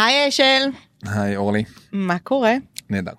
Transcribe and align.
היי 0.00 0.28
אשל, 0.28 0.62
היי 1.06 1.36
אורלי, 1.36 1.64
מה 1.92 2.18
קורה? 2.18 2.54
נהדר. 2.90 3.12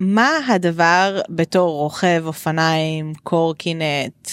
מה 0.00 0.28
הדבר 0.48 1.20
בתור 1.28 1.76
רוכב 1.76 2.22
אופניים, 2.26 3.12
קורקינט, 3.22 4.30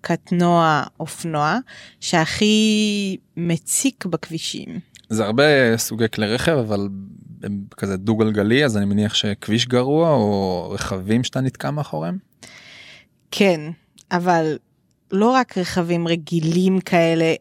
קטנוע, 0.00 0.82
אופנוע, 1.00 1.58
שהכי 2.00 3.16
מציק 3.36 4.04
בכבישים? 4.04 4.80
זה 5.08 5.24
הרבה 5.24 5.76
סוגי 5.76 6.08
כלי 6.14 6.26
רכב 6.26 6.52
אבל 6.52 6.88
כזה 7.76 7.96
דו 7.96 8.16
גלגלי 8.16 8.64
אז 8.64 8.76
אני 8.76 8.84
מניח 8.84 9.14
שכביש 9.14 9.66
גרוע 9.66 10.10
או 10.10 10.70
רכבים 10.70 11.24
שאתה 11.24 11.40
נתקע 11.40 11.70
מאחוריהם. 11.70 12.18
כן, 13.30 13.60
אבל 14.12 14.58
לא 15.12 15.30
רק 15.30 15.58
רכבים 15.58 16.08
רגילים 16.08 16.80
כאלה, 16.80 17.34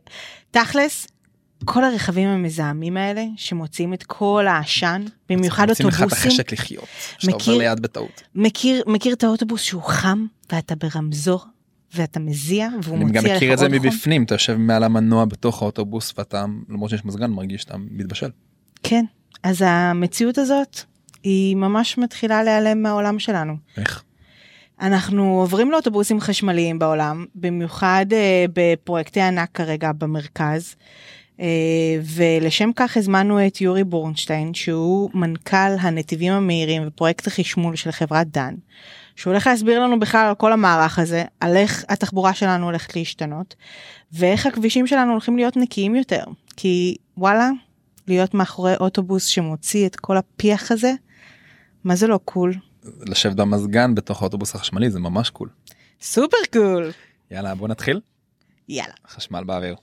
תכלס, 0.52 1.08
כל 1.66 1.84
הרכבים 1.84 2.28
המזהמים 2.28 2.98
האלה 2.98 3.26
שמוציאים 3.38 3.94
את 3.94 4.04
כל 4.04 4.48
העשן, 4.48 5.04
במיוחד 5.30 5.68
מוצאים 5.68 5.88
לך 5.88 5.96
את 5.96 6.02
אוטובוסים, 6.02 6.32
החשק 6.32 6.54
לחיות. 6.54 6.86
שאתה 7.18 7.34
עובר 7.34 7.58
ליד 7.58 7.80
בטעות. 7.80 8.24
מכיר, 8.36 8.84
מכיר 8.88 9.14
את 9.14 9.24
האוטובוס 9.24 9.62
שהוא 9.62 9.84
חם 9.84 10.26
ואתה 10.52 10.76
ברמזור 10.76 11.46
ואתה 11.96 12.20
מזיע 12.20 12.70
והוא 12.84 12.96
אני 12.96 13.06
מוציא 13.06 13.20
גם 13.20 13.26
עליך 13.26 13.38
מכיר 13.38 13.54
את 13.54 13.58
זה 13.58 13.66
עוד 13.66 13.76
חום? 13.76 13.86
מבפנים 13.86 14.24
אתה 14.24 14.36
יושב 14.36 14.56
מעל 14.58 14.84
המנוע 14.84 15.26
בתוך 15.26 15.62
האוטובוס 15.62 16.14
ואתה 16.18 16.46
למרות 16.70 16.90
שיש 16.90 17.06
מזגן 17.06 17.32
מרגיש 17.32 17.62
שאתה 17.62 17.78
מתבשל. 17.78 18.30
כן, 18.84 19.06
אז 19.44 19.64
המציאות 19.68 20.38
הזאת 20.38 20.80
היא 21.24 21.56
ממש 21.56 21.98
מתחילה 21.98 22.44
להיעלם 22.44 22.84
מהעולם 22.84 23.20
שלנו. 23.20 23.56
איך? 23.78 24.04
אנחנו 24.82 25.40
עוברים 25.40 25.72
לאוטובוסים 25.72 26.20
חשמליים 26.20 26.80
בעולם, 26.80 27.26
במיוחד 27.36 28.06
אה, 28.12 28.46
בפרויקטי 28.54 29.22
ענק 29.22 29.50
כרגע 29.54 29.92
במרכז. 29.92 30.76
אה, 31.40 31.46
ולשם 32.16 32.70
כך 32.76 32.98
הזמנו 32.98 33.48
את 33.48 33.62
יורי 33.62 33.84
בורנשטיין 33.84 34.54
שהוא 34.54 35.10
מנכ"ל 35.14 35.76
הנתיבים 35.80 36.34
המהירים 36.34 36.84
ופרויקט 36.88 37.28
החשמול 37.28 37.76
של 37.76 37.92
חברת 37.92 38.28
דן. 38.28 38.56
שהוא 39.16 39.32
הולך 39.32 39.48
להסביר 39.48 39.80
לנו 39.80 40.00
בכלל 40.00 40.28
על 40.28 40.36
כל 40.36 40.54
המערך 40.54 41.00
הזה, 41.00 41.24
על 41.40 41.58
איך 41.58 41.86
התחבורה 41.90 42.34
שלנו 42.34 42.66
הולכת 42.66 42.96
להשתנות, 42.96 43.56
ואיך 44.12 44.46
הכבישים 44.46 44.88
שלנו 44.88 45.12
הולכים 45.12 45.38
להיות 45.38 45.58
נקיים 45.58 45.96
יותר. 45.96 46.24
כי 46.58 46.96
וואלה, 47.18 47.50
להיות 48.08 48.34
מאחורי 48.34 48.76
אוטובוס 48.76 49.26
שמוציא 49.26 49.88
את 49.88 49.96
כל 49.96 50.18
הפיח 50.18 50.72
הזה, 50.72 50.92
מה 51.84 51.96
זה 51.96 52.08
לא 52.08 52.20
cool? 52.26 52.54
לשבת 53.06 53.36
במזגן 53.36 53.96
בתוך 53.96 54.22
האוטובוס 54.22 54.56
החשמלי 54.56 54.90
זה 54.90 55.00
ממש 55.00 55.30
cool. 55.30 55.50
super 56.02 56.38
cool! 56.54 56.92
יאללה 57.32 57.56
בוא 57.56 57.68
נתחיל. 57.68 58.00
יאללה. 58.70 58.94
חשמל 59.08 59.44
באוויר. 59.44 59.76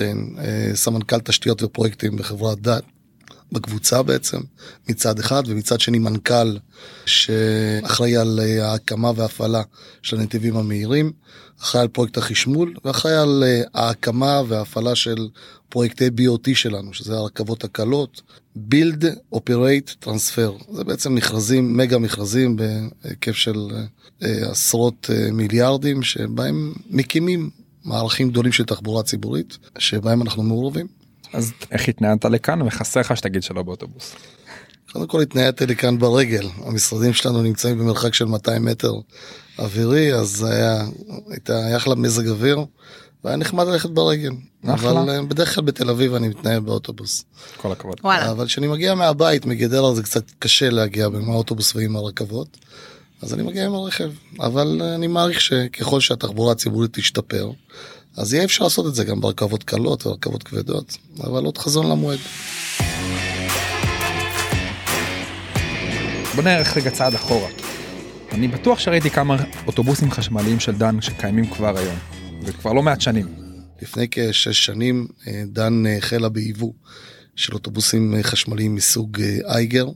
ברונשטיין, 0.00 0.36
אה, 0.38 0.76
סמנכ"ל 0.76 1.20
תשתיות 1.20 1.62
ופרויקטים 1.62 2.16
בחברת 2.16 2.60
דת, 2.60 2.84
בקבוצה 3.52 4.02
בעצם, 4.02 4.38
מצד 4.88 5.18
אחד, 5.18 5.42
ומצד 5.46 5.80
שני 5.80 5.98
מנכ"ל 5.98 6.56
שאחראי 7.06 8.16
על 8.16 8.40
אה, 8.42 8.70
ההקמה 8.70 9.10
וההפעלה 9.16 9.62
של 10.02 10.20
הנתיבים 10.20 10.56
המהירים, 10.56 11.12
אחראי 11.60 11.82
על 11.82 11.88
פרויקט 11.88 12.18
החשמול, 12.18 12.74
ואחראי 12.84 13.14
על 13.14 13.44
אה, 13.46 13.62
ההקמה 13.74 14.42
וההפעלה 14.48 14.94
של 14.94 15.28
פרויקטי 15.68 16.06
BOT 16.06 16.54
שלנו, 16.54 16.94
שזה 16.94 17.14
הרכבות 17.14 17.64
הקלות, 17.64 18.22
Build, 18.56 19.04
Operate, 19.34 20.04
Transfer. 20.04 20.74
זה 20.74 20.84
בעצם 20.84 21.14
מכרזים, 21.14 21.76
מגה 21.76 21.98
מכרזים 21.98 22.56
בהיקף 22.56 23.32
של 23.32 23.68
עשרות 24.20 25.10
מיליארדים, 25.32 26.02
שבהם 26.02 26.72
מקימים 26.90 27.50
מערכים 27.84 28.30
גדולים 28.30 28.52
של 28.52 28.64
תחבורה 28.64 29.02
ציבורית 29.02 29.58
שבהם 29.78 30.22
אנחנו 30.22 30.42
מעורבים. 30.42 30.86
אז 31.32 31.52
איך 31.70 31.88
התנהלת 31.88 32.24
לכאן 32.24 32.62
וחסר 32.62 33.00
לך 33.00 33.16
שתגיד 33.16 33.42
שלא 33.42 33.62
באוטובוס. 33.62 34.14
קודם 34.92 35.06
כל 35.06 35.22
התניידתי 35.22 35.66
לכאן 35.66 35.98
ברגל, 35.98 36.48
המשרדים 36.64 37.12
שלנו 37.12 37.42
נמצאים 37.42 37.78
במרחק 37.78 38.14
של 38.14 38.24
200 38.24 38.64
מטר 38.64 38.92
אווירי, 39.58 40.14
אז 40.14 40.42
היה, 40.42 40.84
הייתה, 41.30 41.66
היה 41.66 41.76
אחלה 41.76 41.94
מזג 41.94 42.28
אוויר, 42.28 42.64
והיה 43.24 43.36
נחמד 43.36 43.66
ללכת 43.66 43.90
ברגל. 43.90 44.32
אחלה. 44.66 44.90
אבל 44.90 45.10
אה, 45.10 45.22
בדרך 45.22 45.54
כלל 45.54 45.64
בתל 45.64 45.90
אביב 45.90 46.14
אני 46.14 46.28
מתנהל 46.28 46.60
באוטובוס. 46.60 47.24
כל 47.56 47.72
הכבוד. 47.72 48.00
וואלה. 48.04 48.30
אבל 48.30 48.46
כשאני 48.46 48.66
מגיע 48.66 48.94
מהבית, 48.94 49.46
מגדרה 49.46 49.94
זה 49.94 50.02
קצת 50.02 50.24
קשה 50.38 50.70
להגיע 50.70 51.06
עם 51.06 51.30
האוטובוס 51.30 51.76
ועם 51.76 51.96
הרכבות, 51.96 52.56
אז 53.22 53.34
אני 53.34 53.42
מגיע 53.42 53.66
עם 53.66 53.74
הרכב. 53.74 54.10
אבל 54.40 54.82
אני 54.94 55.06
מעריך 55.06 55.40
שככל 55.40 56.00
שהתחבורה 56.00 56.52
הציבורית 56.52 56.90
תשתפר, 56.92 57.50
אז 58.16 58.34
יהיה 58.34 58.44
אפשר 58.44 58.64
לעשות 58.64 58.86
את 58.86 58.94
זה 58.94 59.04
גם 59.04 59.20
ברכבות 59.20 59.62
קלות 59.62 60.06
ורכבות 60.06 60.42
כבדות, 60.42 60.96
אבל 61.24 61.44
עוד 61.44 61.58
חזון 61.58 61.90
למועד. 61.90 62.18
בוא 66.34 66.42
נלך 66.42 66.76
רגע 66.76 66.90
צעד 66.90 67.14
אחורה. 67.14 67.48
אני 68.32 68.48
בטוח 68.48 68.78
שראיתי 68.78 69.10
כמה 69.10 69.36
אוטובוסים 69.66 70.10
חשמליים 70.10 70.60
של 70.60 70.72
דן 70.72 71.00
שקיימים 71.00 71.46
כבר 71.46 71.78
היום. 71.78 71.96
וכבר 72.42 72.72
לא 72.72 72.82
מעט 72.82 73.00
שנים. 73.00 73.26
לפני 73.82 74.06
כשש 74.10 74.66
שנים 74.66 75.06
אה, 75.26 75.42
דן 75.46 75.86
אה, 75.86 75.96
החלה 75.96 76.28
ביבוא 76.28 76.72
של 77.36 77.54
אוטובוסים 77.54 78.14
אה, 78.14 78.22
חשמליים 78.22 78.74
מסוג 78.74 79.22
אייגר, 79.44 79.86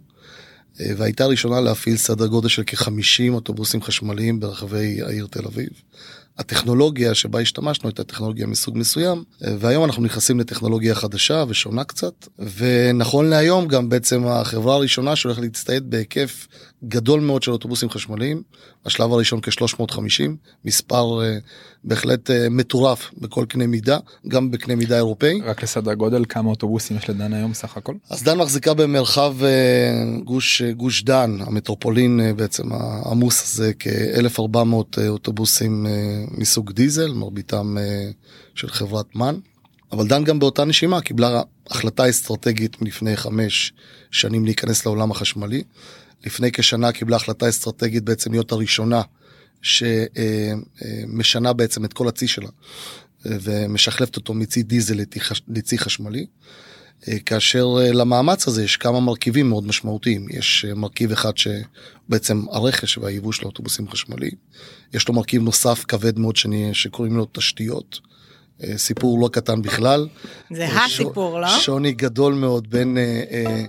והייתה 0.81 1.27
ראשונה 1.27 1.61
להפעיל 1.61 1.97
סדר 1.97 2.27
גודל 2.27 2.49
של 2.49 2.63
כ-50 2.67 3.33
אוטובוסים 3.33 3.83
חשמליים 3.83 4.41
ברחבי 4.41 5.03
העיר 5.03 5.27
תל 5.31 5.47
אביב. 5.47 5.69
הטכנולוגיה 6.39 7.15
שבה 7.15 7.41
השתמשנו 7.41 7.89
הייתה 7.89 8.05
טכנולוגיה 8.05 8.47
מסוג 8.47 8.79
מסוים, 8.79 9.25
אה, 9.45 9.55
והיום 9.59 9.85
אנחנו 9.85 10.03
נכנסים 10.03 10.41
לטכנולוגיה 10.41 10.95
חדשה 10.95 11.45
ושונה 11.49 11.85
קצת, 11.85 12.29
ונכון 12.59 13.27
להיום 13.31 13.69
גם 13.69 13.89
בעצם 13.89 14.27
החברה 14.27 14.75
הראשונה 14.75 15.17
שהולכת 15.17 15.43
להצטייד 15.43 15.91
בהיקף 15.91 16.47
גדול 16.89 17.21
מאוד 17.21 17.43
של 17.43 17.51
אוטובוסים 17.51 17.91
חשמליים, 17.91 18.43
השלב 18.87 19.13
הראשון 19.13 19.41
כ-350, 19.43 20.31
מספר 20.65 21.23
אה, 21.23 21.39
בהחלט 21.85 22.31
אה, 22.31 22.49
מטורף 22.51 23.11
בכל 23.19 23.45
קנה 23.49 23.67
מידה, 23.67 23.99
גם 24.29 24.51
בקנה 24.51 24.75
מידה 24.75 24.97
אירופאי. 24.97 25.41
רק 25.45 25.63
לסדר 25.63 25.95
גודל 25.95 26.25
כמה 26.29 26.51
אוטובוסים 26.51 26.97
יש 26.97 27.11
לדן 27.11 27.33
היום 27.33 27.55
סך 27.55 27.77
הכל? 27.77 27.95
אז 28.11 28.23
דן 28.23 28.39
מחזיקה 28.39 28.75
במרחב 28.75 29.35
אה, 29.45 30.21
גוש, 30.25 30.63
גוש 30.63 31.03
דן, 31.03 31.37
המטרופולין 31.41 32.21
אה, 32.21 32.33
בעצם 32.33 32.73
העמוס 32.73 33.43
הזה, 33.43 33.73
כ-1400 33.79 35.09
אוטובוסים 35.09 35.87
אה, 35.87 36.25
מסוג 36.31 36.73
דיזל, 36.73 37.13
מרביתם 37.13 37.79
אה, 37.79 38.11
של 38.55 38.69
חברת 38.69 39.17
מן. 39.17 39.35
אבל 39.93 40.07
דן 40.07 40.25
גם 40.25 40.39
באותה 40.39 40.65
נשימה 40.65 41.01
קיבלה 41.01 41.43
החלטה 41.71 42.11
אסטרטגית 42.11 42.83
מלפני 42.83 43.17
חמש 43.17 43.73
שנים 44.11 44.45
להיכנס 44.45 44.87
לעולם 44.87 45.11
החשמלי. 45.11 45.63
לפני 46.27 46.53
כשנה 46.53 46.93
קיבלה 46.93 47.17
החלטה 47.17 47.49
אסטרטגית 47.49 48.03
בעצם 48.05 48.33
להיות 48.33 48.53
הראשונה 48.53 49.03
שמשנה 49.63 51.53
בעצם 51.53 51.85
את 51.85 51.93
כל 51.93 52.09
הצי 52.09 52.29
שלה 52.29 52.49
אה, 53.27 53.37
ומשחלפת 53.43 54.17
אותו 54.17 54.35
מצי 54.35 54.63
דיזל 54.63 54.95
לצי 54.95 55.21
חש- 55.21 55.43
לצי 55.49 55.79
חשמלי. 55.79 56.27
אה, 57.09 57.19
כאשר 57.19 57.67
אה, 57.81 57.93
למאמץ 57.93 58.49
הזה 58.49 58.65
יש 58.65 58.77
כמה 58.77 59.01
מרכיבים 59.01 59.49
מאוד 59.49 59.67
משמעותיים. 59.67 60.27
יש 60.31 60.65
אה, 60.69 60.75
מרכיב 60.75 61.13
אחד 61.13 61.33
שבעצם 61.37 62.45
הרכש 62.51 62.99
והייבוא 62.99 63.33
של 63.33 63.43
האוטובוסים 63.45 63.89
חשמליים. 63.89 64.35
יש 64.95 65.09
לו 65.09 65.15
מרכיב 65.15 65.43
נוסף 65.43 65.85
כבד 65.89 66.19
מאוד 66.19 66.37
שאני, 66.37 66.75
שקוראים 66.75 67.17
לו 67.17 67.27
תשתיות. 67.33 68.01
אה, 68.69 68.79
סיפור 68.79 69.21
לא 69.21 69.29
קטן 69.29 69.63
בכלל. 69.63 70.09
זה 70.53 70.67
אה, 70.67 70.85
הסיפור, 70.85 71.41
לא? 71.41 71.49
שוני 71.49 71.93
גדול 71.93 72.35
מאוד 72.35 72.71
בין 72.71 72.99
אה, 72.99 73.23
אה, 73.31 73.65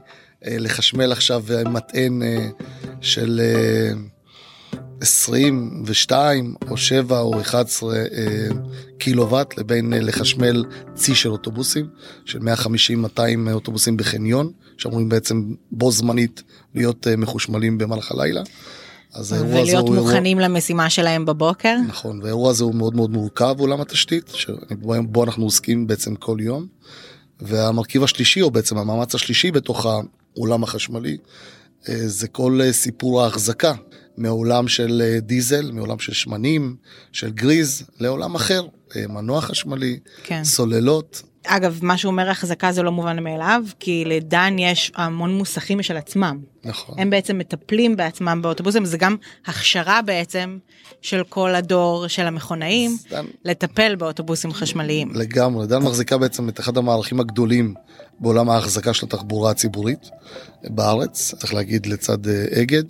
אה, 0.46 0.58
לחשמל 0.60 1.12
עכשיו 1.12 1.44
מטען 1.66 2.24
אה, 2.24 2.48
של 3.02 3.42
אה, 3.44 3.94
22 5.02 6.56
או 6.70 6.78
7 6.78 7.20
או 7.20 7.42
11 7.42 7.96
אה, 7.96 8.04
קילוואט 8.98 9.58
לבין 9.58 9.94
אה, 9.94 10.00
לחשמל 10.00 10.66
צי 10.94 11.16
של 11.16 11.30
אוטובוסים 11.30 11.88
של 12.26 12.40
150-200 12.40 13.20
אוטובוסים 13.52 13.98
בחניון 13.98 14.52
שאמורים 14.78 15.10
בעצם 15.10 15.54
בו 15.72 15.92
זמנית 15.92 16.44
להיות 16.76 17.08
אה, 17.08 17.16
מחושמלים 17.16 17.78
במהלך 17.78 18.12
הלילה. 18.12 18.42
אז 19.14 19.32
האירוע 19.32 19.50
הזה 19.50 19.62
ולהיות 19.62 19.88
הוא 19.88 19.96
אירוע- 19.96 20.10
מוכנים 20.12 20.40
למשימה 20.40 20.90
שלהם 20.90 21.26
בבוקר. 21.26 21.76
נכון, 21.88 22.20
והאירוע 22.22 22.50
הזה 22.52 22.64
הוא 22.64 22.76
מאוד 22.76 22.96
מאוד 22.96 23.12
מורכב 23.12 23.56
עולם 23.60 23.82
התשתית, 23.82 24.30
שבו 24.30 25.24
אנחנו 25.24 25.44
עוסקים 25.44 25.88
בעצם 25.88 26.16
כל 26.16 26.38
יום. 26.42 26.68
והמרכיב 27.40 28.04
השלישי, 28.04 28.42
או 28.42 28.52
בעצם 28.52 28.78
המאמץ 28.78 29.16
השלישי 29.16 29.52
בתוך 29.52 29.86
העולם 29.86 30.64
החשמלי, 30.64 31.18
אה, 31.90 32.08
זה 32.08 32.28
כל 32.28 32.60
אה, 32.64 32.74
סיפור 32.74 33.22
ההחזקה. 33.24 33.74
מעולם 34.18 34.68
של 34.68 35.02
אה, 35.06 35.20
דיזל, 35.20 35.72
מעולם 35.72 36.00
של 36.00 36.14
שמנים, 36.14 36.76
של 37.12 37.32
גריז, 37.32 37.84
לעולם 38.00 38.36
אחר, 38.36 38.66
אה, 38.96 39.08
מנוע 39.08 39.42
חשמלי, 39.42 40.00
כן. 40.24 40.44
סוללות. 40.44 41.22
אגב, 41.46 41.80
מה 41.82 41.98
שהוא 41.98 42.12
אומר 42.12 42.30
החזקה 42.30 42.72
זה 42.72 42.84
לא 42.84 42.92
מובן 42.92 43.24
מאליו, 43.24 43.64
כי 43.80 44.04
לדן 44.06 44.56
יש 44.60 44.92
המון 44.96 45.38
מוסכים 45.38 45.84
של 45.84 45.98
עצמם. 45.98 46.40
נכון. 46.66 47.00
הם 47.00 47.10
בעצם 47.10 47.38
מטפלים 47.38 47.96
בעצמם 47.96 48.40
באוטובוסים, 48.42 48.86
זה 48.86 48.98
גם 48.98 49.16
הכשרה 49.46 50.02
בעצם 50.02 50.58
של 51.02 51.24
כל 51.30 51.56
הדור 51.56 52.08
של 52.08 52.28
המכונאים, 52.28 52.98
דן- 53.10 53.26
לטפל 53.46 53.96
באוטובוסים 53.96 54.54
חשמליים. 54.54 55.12
לגמרי, 55.16 55.68
דן 55.68 55.84
מחזיקה 55.84 56.18
בעצם 56.18 56.50
את 56.50 56.60
אחד 56.60 56.78
המערכים 56.78 57.20
הגדולים 57.20 57.74
בעולם 58.20 58.50
ההחזקה 58.50 58.94
של 58.94 59.06
התחבורה 59.06 59.52
הציבורית 59.52 60.10
בארץ, 60.64 61.34
צריך 61.38 61.54
להגיד 61.54 61.86
לצד 61.86 62.28
אה, 62.28 62.46
אגד, 62.62 62.84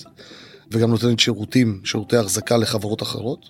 וגם 0.71 0.89
נותנת 0.89 1.19
שירותים, 1.19 1.81
שירותי 1.83 2.17
החזקה 2.17 2.57
לחברות 2.57 3.01
אחרות. 3.01 3.49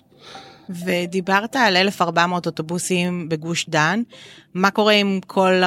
ודיברת 0.70 1.56
על 1.56 1.76
1,400 1.76 2.46
אוטובוסים 2.46 3.28
בגוש 3.28 3.66
דן, 3.68 4.02
מה 4.54 4.70
קורה 4.70 4.92
עם 4.92 5.20
כל 5.26 5.62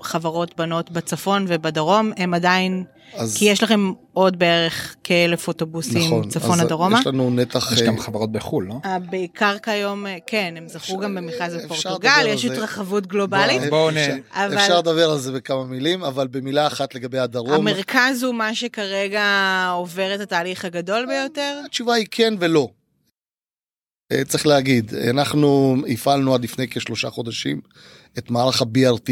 החברות 0.00 0.56
בנות 0.56 0.90
בצפון 0.90 1.44
ובדרום, 1.48 2.12
הם 2.16 2.34
עדיין, 2.34 2.84
אז 3.14 3.36
כי 3.36 3.44
יש 3.44 3.62
לכם 3.62 3.92
עוד 4.12 4.38
בערך 4.38 4.94
כאלף 5.04 5.48
אוטובוסים 5.48 6.06
נכון, 6.06 6.28
צפונה 6.28 6.62
אז 6.62 6.68
דרומה? 6.68 6.98
יש 7.00 7.06
לנו 7.06 7.30
נתח... 7.30 7.72
יש 7.72 7.80
אה, 7.82 7.86
גם 7.86 7.98
חברות 7.98 8.32
בחו"ל, 8.32 8.66
לא? 8.68 8.74
אה, 8.84 8.98
בעיקר 8.98 9.58
כיום, 9.58 10.06
אה, 10.06 10.16
כן, 10.26 10.54
הם 10.56 10.68
זכו 10.68 10.98
גם 10.98 11.14
במכרז 11.14 11.54
בפורטוגל, 11.64 12.24
יש 12.26 12.46
זה. 12.46 12.52
התרחבות 12.52 13.06
גלובלית. 13.06 13.60
בוא, 13.60 13.68
בואו 13.70 13.88
אפשר- 13.90 14.14
נ- 14.14 14.20
אבל- 14.44 14.58
אפשר 14.58 14.78
לדבר 14.78 15.10
על 15.10 15.18
זה 15.18 15.32
בכמה 15.32 15.64
מילים, 15.64 16.04
אבל 16.04 16.26
במילה 16.26 16.66
אחת 16.66 16.94
לגבי 16.94 17.18
הדרום, 17.18 17.54
המרכז 17.68 18.22
הוא 18.22 18.34
מה 18.34 18.54
שכרגע 18.54 19.24
עובר 19.74 20.14
את 20.14 20.20
התהליך 20.20 20.64
הגדול 20.64 21.06
ביותר? 21.06 21.60
התשובה 21.66 21.94
היא 21.94 22.06
כן 22.10 22.34
ולא. 22.40 22.68
אה, 24.12 24.24
צריך 24.24 24.46
להגיד, 24.46 24.94
אנחנו 25.10 25.76
הפעלנו 25.88 26.34
עד 26.34 26.44
לפני 26.44 26.68
כשלושה 26.68 27.10
חודשים 27.10 27.60
את 28.18 28.30
מערך 28.30 28.62
ה-BRT, 28.62 29.10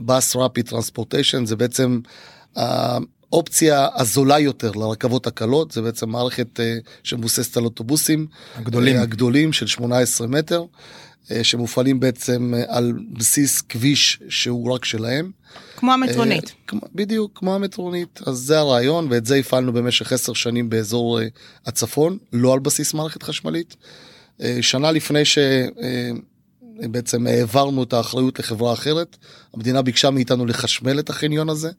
Bus 0.00 0.34
Rapid 0.36 0.70
Transportation, 0.72 1.44
זה 1.44 1.56
בעצם 1.56 2.00
האופציה 2.56 3.88
הזולה 3.94 4.38
יותר 4.38 4.70
לרכבות 4.72 5.26
הקלות, 5.26 5.70
זה 5.72 5.82
בעצם 5.82 6.08
מערכת 6.08 6.60
אה, 6.60 6.76
שמבוססת 7.02 7.56
על 7.56 7.64
אוטובוסים 7.64 8.26
הגדולים. 8.56 8.96
אה, 8.96 9.02
הגדולים 9.02 9.52
של 9.52 9.66
18 9.66 10.26
מטר, 10.26 10.64
אה, 11.30 11.44
שמופעלים 11.44 12.00
בעצם 12.00 12.54
אה, 12.56 12.62
על 12.68 12.92
בסיס 13.12 13.60
כביש 13.60 14.20
שהוא 14.28 14.72
רק 14.74 14.84
שלהם. 14.84 15.30
כמו 15.76 15.92
המטרונית. 15.92 16.44
אה, 16.44 16.50
כמו- 16.66 16.80
בדיוק, 16.94 17.32
כמו 17.38 17.54
המטרונית. 17.54 18.20
אז 18.26 18.36
זה 18.36 18.58
הרעיון, 18.58 19.06
ואת 19.10 19.26
זה 19.26 19.36
הפעלנו 19.36 19.72
במשך 19.72 20.12
עשר 20.12 20.32
שנים 20.32 20.70
באזור 20.70 21.20
אה, 21.20 21.26
הצפון, 21.66 22.18
לא 22.32 22.52
על 22.52 22.58
בסיס 22.58 22.94
מערכת 22.94 23.22
חשמלית. 23.22 23.76
אה, 24.42 24.58
שנה 24.60 24.92
לפני 24.92 25.22
שבעצם 25.24 27.26
העברנו 27.26 27.82
את 27.82 27.92
האחריות 27.92 28.38
לחברה 28.38 28.72
אחרת, 28.72 29.16
המדינה 29.54 29.82
ביקשה 29.82 30.10
מאיתנו 30.10 30.46
לחשמל 30.46 30.98
את 30.98 31.10
החניון 31.10 31.48
הזה. 31.48 31.70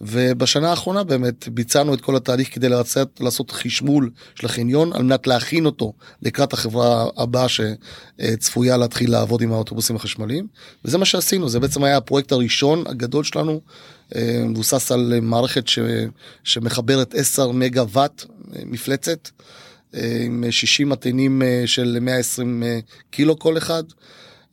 ובשנה 0.00 0.70
האחרונה 0.70 1.04
באמת 1.04 1.48
ביצענו 1.48 1.94
את 1.94 2.00
כל 2.00 2.16
התהליך 2.16 2.54
כדי 2.54 2.68
לצאת, 2.68 3.08
לעשות 3.20 3.50
חשמול 3.50 4.10
של 4.34 4.46
החניון 4.46 4.92
על 4.92 5.02
מנת 5.02 5.26
להכין 5.26 5.66
אותו 5.66 5.92
לקראת 6.22 6.52
החברה 6.52 7.06
הבאה 7.16 7.46
שצפויה 7.48 8.76
להתחיל 8.76 9.10
לעבוד 9.10 9.42
עם 9.42 9.52
האוטובוסים 9.52 9.96
החשמליים 9.96 10.46
וזה 10.84 10.98
מה 10.98 11.04
שעשינו 11.04 11.48
זה 11.48 11.60
בעצם 11.60 11.84
היה 11.84 11.96
הפרויקט 11.96 12.32
הראשון 12.32 12.84
הגדול 12.86 13.24
שלנו 13.24 13.60
אה, 14.16 14.42
מבוסס 14.46 14.92
על 14.92 15.14
מערכת 15.22 15.68
ש, 15.68 15.78
שמחברת 16.44 17.14
10 17.14 17.52
מגה 17.52 17.82
וואט 17.82 18.24
אה, 18.56 18.62
מפלצת 18.66 19.28
אה, 19.40 19.44
עם 20.24 20.44
60 20.50 20.88
מטענים 20.88 21.42
אה, 21.42 21.62
של 21.66 21.98
120 22.00 22.62
אה, 22.62 22.78
קילו 23.10 23.38
כל 23.38 23.58
אחד. 23.58 23.82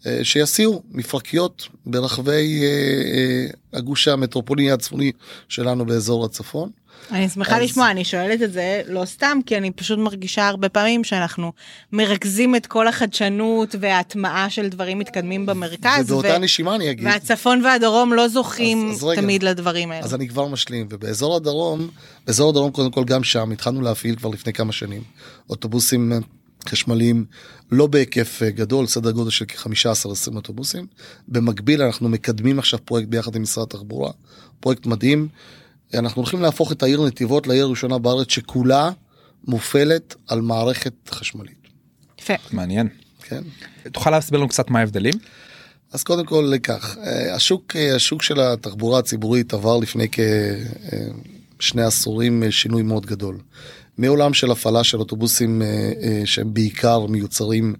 אה, 0.06 0.20
שיסיעו 0.24 0.84
מפרקיות 0.92 1.68
ברחבי 1.86 2.62
אה, 2.64 2.68
אה, 2.68 3.48
הגוש 3.74 4.08
המטרופוליני 4.08 4.72
הצפוני 4.72 5.12
שלנו 5.50 5.86
באזור 5.86 6.26
הצפון. 6.26 6.70
אני 7.12 7.30
שמחה 7.30 7.58
אז- 7.58 7.64
לשמוע, 7.64 7.92
אני 7.92 8.06
שואלת 8.06 8.42
את 8.42 8.54
זה 8.54 8.82
לא 8.88 9.06
סתם, 9.06 9.40
כי 9.46 9.58
אני 9.58 9.72
פשוט 9.72 10.00
מרגישה 10.00 10.48
הרבה 10.48 10.70
פעמים 10.70 11.04
שאנחנו 11.04 11.52
מרכזים 11.92 12.56
את 12.56 12.66
כל 12.66 12.88
החדשנות 12.88 13.76
וההטמעה 13.80 14.50
של 14.50 14.68
דברים 14.70 15.00
מתקדמים 15.00 15.46
במרכז, 15.46 16.04
ובאותה 16.12 16.28
ו- 16.36 16.38
נשימה 16.38 16.76
אני 16.76 16.92
אגיד, 16.92 17.06
והצפון 17.06 17.66
והדרום 17.66 18.14
לא 18.14 18.28
זוכים 18.28 18.90
אז- 18.92 18.98
אז 18.98 19.04
רגע. 19.04 19.22
תמיד 19.22 19.44
לדברים 19.44 19.92
האלה. 19.92 20.06
אז 20.06 20.14
אני 20.16 20.28
כבר 20.28 20.48
משלים, 20.48 20.88
ובאזור 20.90 21.36
הדרום, 21.36 21.88
באזור 22.28 22.50
הדרום 22.50 22.72
קודם 22.72 22.92
כל 22.92 23.04
גם 23.04 23.24
שם 23.24 23.52
התחלנו 23.52 23.82
להפעיל 23.82 24.16
כבר 24.16 24.30
לפני 24.30 24.54
כמה 24.54 24.72
שנים 24.72 25.02
אוטובוסים 25.50 26.14
אה, 26.14 26.18
חשמליים 26.70 27.26
לא 27.72 27.88
בהיקף 27.88 28.40
אה, 28.44 28.50
גדול, 28.50 28.88
סדר 28.88 29.12
גודל 29.12 29.30
של 29.30 29.46
כ-15-20 29.48 30.36
אוטובוסים. 30.36 30.88
במקביל 31.28 31.82
אנחנו 31.82 32.10
מקדמים 32.10 32.60
עכשיו 32.60 32.80
פרויקט 32.86 33.10
ביחד 33.10 33.36
עם 33.36 33.42
משרד 33.42 33.64
התחבורה, 33.64 34.12
פרויקט 34.60 34.86
מדהים. 34.86 35.28
אנחנו 36.00 36.22
הולכים 36.22 36.42
להפוך 36.42 36.72
את 36.72 36.84
העיר 36.84 37.06
נתיבות 37.06 37.48
לעיר 37.48 37.66
הראשונה 37.66 37.98
בארץ 37.98 38.32
שכולה 38.32 38.92
מופעלת 39.48 40.16
על 40.28 40.42
מערכת 40.42 40.94
חשמלית, 41.10 41.68
יפה. 42.22 42.34
מעניין. 42.52 42.88
כן? 43.22 43.42
תוכל 43.92 44.10
להסביר 44.10 44.40
לנו 44.40 44.50
קצת 44.50 44.70
מה 44.70 44.80
ההבדלים? 44.80 45.14
אז 45.96 46.04
קודם 46.04 46.26
כל 46.26 46.54
כך, 46.64 46.98
אה, 46.98 47.36
השוק, 47.36 47.76
אה, 47.76 47.96
השוק 47.96 48.24
של 48.24 48.40
התחבורה 48.40 49.00
הציבורית 49.00 49.54
עבר 49.54 49.78
לפני 49.78 50.08
כשני 51.60 51.82
עשורים 51.82 52.44
אה, 52.44 52.52
שינוי 52.52 52.84
מאוד 52.84 53.06
גדול. 53.06 53.38
מעולם 53.98 54.34
של 54.34 54.52
הפעלה 54.52 54.84
של 54.84 55.00
אוטובוסים 55.00 55.62
שהם 56.26 56.54
בעיקר 56.54 57.06
מיוצרים 57.06 57.76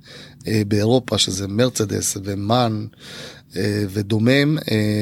באירופה, 0.68 1.18
שזה 1.18 1.48
מרצדס 1.48 2.18
ומאן 2.24 2.86
ודומם, 3.90 4.58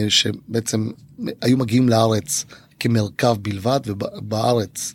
שבעצם 0.09 0.89
היו 1.41 1.57
מגיעים 1.57 1.89
לארץ 1.89 2.45
כמרכב 2.83 3.35
בלבד, 3.41 3.79
ובארץ 3.87 4.93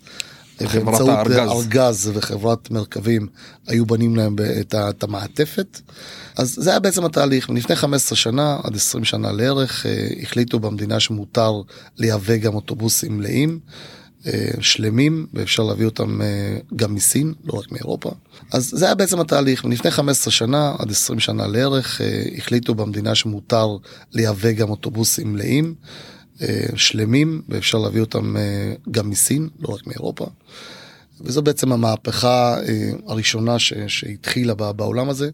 באמצעות 0.60 1.08
הארגז. 1.08 1.50
ארגז 1.50 2.10
וחברת 2.14 2.70
מרכבים 2.70 3.26
היו 3.66 3.86
בנים 3.86 4.16
להם 4.16 4.36
את 4.90 5.02
המעטפת. 5.02 5.80
אז 6.36 6.54
זה 6.58 6.70
היה 6.70 6.80
בעצם 6.80 7.04
התהליך. 7.04 7.50
לפני 7.50 7.76
15 7.76 8.16
שנה 8.16 8.58
עד 8.62 8.74
20 8.74 9.04
שנה 9.04 9.32
לערך 9.32 9.86
אה, 9.86 10.08
החליטו 10.22 10.58
במדינה 10.58 11.00
שמותר 11.00 11.52
לייבא 11.96 12.36
גם 12.36 12.54
אוטובוסים 12.54 13.16
מלאים. 13.16 13.58
אה, 14.26 14.50
שלמים 14.60 15.26
ואפשר 15.34 15.62
להביא 15.62 15.86
אותם 15.86 16.22
אה, 16.22 16.58
גם 16.76 16.94
מסין 16.94 17.34
לא 17.44 17.58
רק 17.58 17.72
מאירופה 17.72 18.10
אז 18.52 18.70
זה 18.74 18.84
היה 18.84 18.94
בעצם 18.94 19.20
התהליך 19.20 19.64
לפני 19.64 19.90
15 19.90 20.32
שנה 20.32 20.74
עד 20.78 20.90
20 20.90 21.20
שנה 21.20 21.46
לערך 21.46 22.00
החליטו 22.38 22.74
במדינה 22.74 23.14
שמותר 23.14 23.68
לייבא 24.12 24.52
גם 24.52 24.70
אוטובוסים 24.70 25.32
מלאים 25.32 25.74
שלמים 26.76 27.42
ואפשר 27.48 27.78
להביא 27.78 28.00
אותם 28.00 28.36
אה, 28.36 28.74
גם 28.90 29.10
מסין 29.10 29.48
לא 29.58 29.68
רק 29.68 29.86
מאירופה. 29.86 30.26
וזו 31.20 31.42
בעצם 31.42 31.72
המהפכה 31.72 32.56
אה, 32.68 32.90
הראשונה 33.06 33.58
שהתחילה 33.88 34.54
בעולם 34.54 35.08
הזה. 35.08 35.30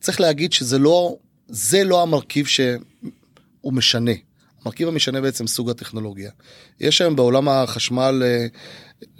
צריך 0.00 0.20
להגיד 0.20 0.52
שזה 0.52 0.78
לא, 0.78 1.16
זה 1.48 1.84
לא 1.84 2.02
המרכיב 2.02 2.46
שהוא 2.46 3.72
משנה. 3.72 4.12
המרכיב 4.62 4.88
המשנה 4.88 5.20
בעצם 5.20 5.46
סוג 5.46 5.70
הטכנולוגיה. 5.70 6.30
יש 6.80 7.00
היום 7.00 7.16
בעולם 7.16 7.48
החשמל 7.48 8.22
אה, 8.24 8.46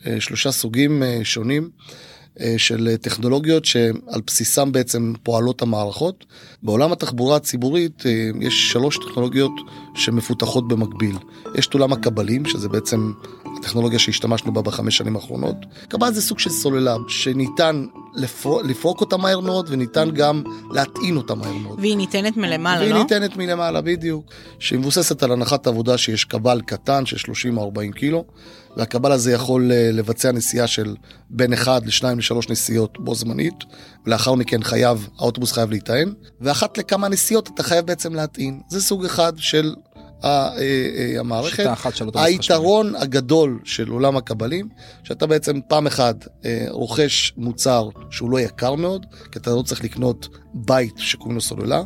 אה, 0.06 0.20
שלושה 0.20 0.52
סוגים 0.52 1.02
אה, 1.02 1.20
שונים 1.22 1.70
אה, 1.80 2.11
של 2.56 2.96
טכנולוגיות 3.00 3.64
שעל 3.64 4.20
בסיסם 4.26 4.72
בעצם 4.72 5.12
פועלות 5.22 5.62
המערכות. 5.62 6.24
בעולם 6.62 6.92
התחבורה 6.92 7.36
הציבורית 7.36 8.06
אה, 8.06 8.30
יש 8.40 8.72
שלוש 8.72 8.98
טכנולוגיות 8.98 9.52
שמפותחות 9.94 10.68
במקביל. 10.68 11.16
יש 11.54 11.66
את 11.66 11.74
עולם 11.74 11.92
הקבלים, 11.92 12.44
שזה 12.44 12.68
בעצם 12.68 13.12
הטכנולוגיה 13.58 13.98
שהשתמשנו 13.98 14.52
בה 14.52 14.62
בחמש 14.62 14.96
שנים 14.96 15.16
האחרונות. 15.16 15.56
קבל 15.88 16.12
זה 16.12 16.22
סוג 16.22 16.38
של 16.38 16.50
סוללה 16.50 16.96
שניתן 17.08 17.86
לפרוק, 18.14 18.62
לפרוק 18.64 19.00
אותה 19.00 19.16
מהר 19.16 19.40
מאוד 19.40 19.66
וניתן 19.70 20.10
גם 20.10 20.42
להטעין 20.70 21.16
אותה 21.16 21.34
מהר 21.34 21.52
מאוד. 21.52 21.78
והיא 21.78 21.96
ניתנת 21.96 22.36
מלמעלה, 22.36 22.80
והיא 22.80 22.94
לא? 22.94 22.98
ניתנת 22.98 23.36
מלמעלה 23.36 23.80
בדיוק, 23.80 24.24
שהיא 24.58 24.78
מבוססת 24.78 25.22
על 25.22 25.32
הנחת 25.32 25.66
עבודה 25.66 25.98
שיש 25.98 26.24
קבל 26.24 26.60
קטן 26.66 27.06
של 27.06 27.16
30 27.16 27.58
או 27.58 27.64
40 27.64 27.92
קילו, 27.92 28.24
והקבל 28.76 29.12
הזה 29.12 29.32
יכול 29.32 29.72
אה, 29.72 29.90
לבצע 29.92 30.32
נסיעה 30.32 30.66
של 30.66 30.96
בין 31.30 31.52
1 31.52 31.82
ל-2 31.86 32.20
ל-3 32.30 32.50
נסיעות 32.50 32.98
בו 33.00 33.14
זמנית, 33.14 33.54
ולאחר 34.06 34.34
מכן 34.34 34.62
חייב, 34.62 35.08
האוטובוס 35.18 35.52
חייב 35.52 35.70
להיטען, 35.70 36.12
ואחת 36.40 36.78
לכמה 36.78 37.08
נסיעות 37.08 37.50
אתה 37.54 37.62
חייב 37.62 37.86
בעצם 37.86 38.14
להטעין. 38.14 38.60
זה 38.68 38.82
סוג 38.82 39.04
אחד 39.04 39.32
של 39.36 39.74
אה, 40.24 40.58
אה, 40.58 41.20
המערכת. 41.20 41.56
שיטה 41.56 41.72
אחת 41.72 41.96
של 41.96 42.04
אוטובוס 42.04 42.28
חשמלי. 42.28 42.38
היתרון 42.42 42.96
הגדול 42.96 43.58
של 43.64 43.88
עולם 43.88 44.16
הקבלים, 44.16 44.68
שאתה 45.04 45.26
בעצם 45.26 45.60
פעם 45.68 45.86
אחת 45.86 46.28
אה, 46.44 46.66
רוכש 46.70 47.32
מוצר 47.36 47.88
שהוא 48.10 48.30
לא 48.30 48.40
יקר 48.40 48.74
מאוד, 48.74 49.06
כי 49.32 49.38
אתה 49.38 49.50
לא 49.50 49.62
צריך 49.62 49.84
לקנות 49.84 50.28
בית 50.54 50.94
שקוראים 50.96 51.34
לו 51.34 51.40
סוללה. 51.40 51.82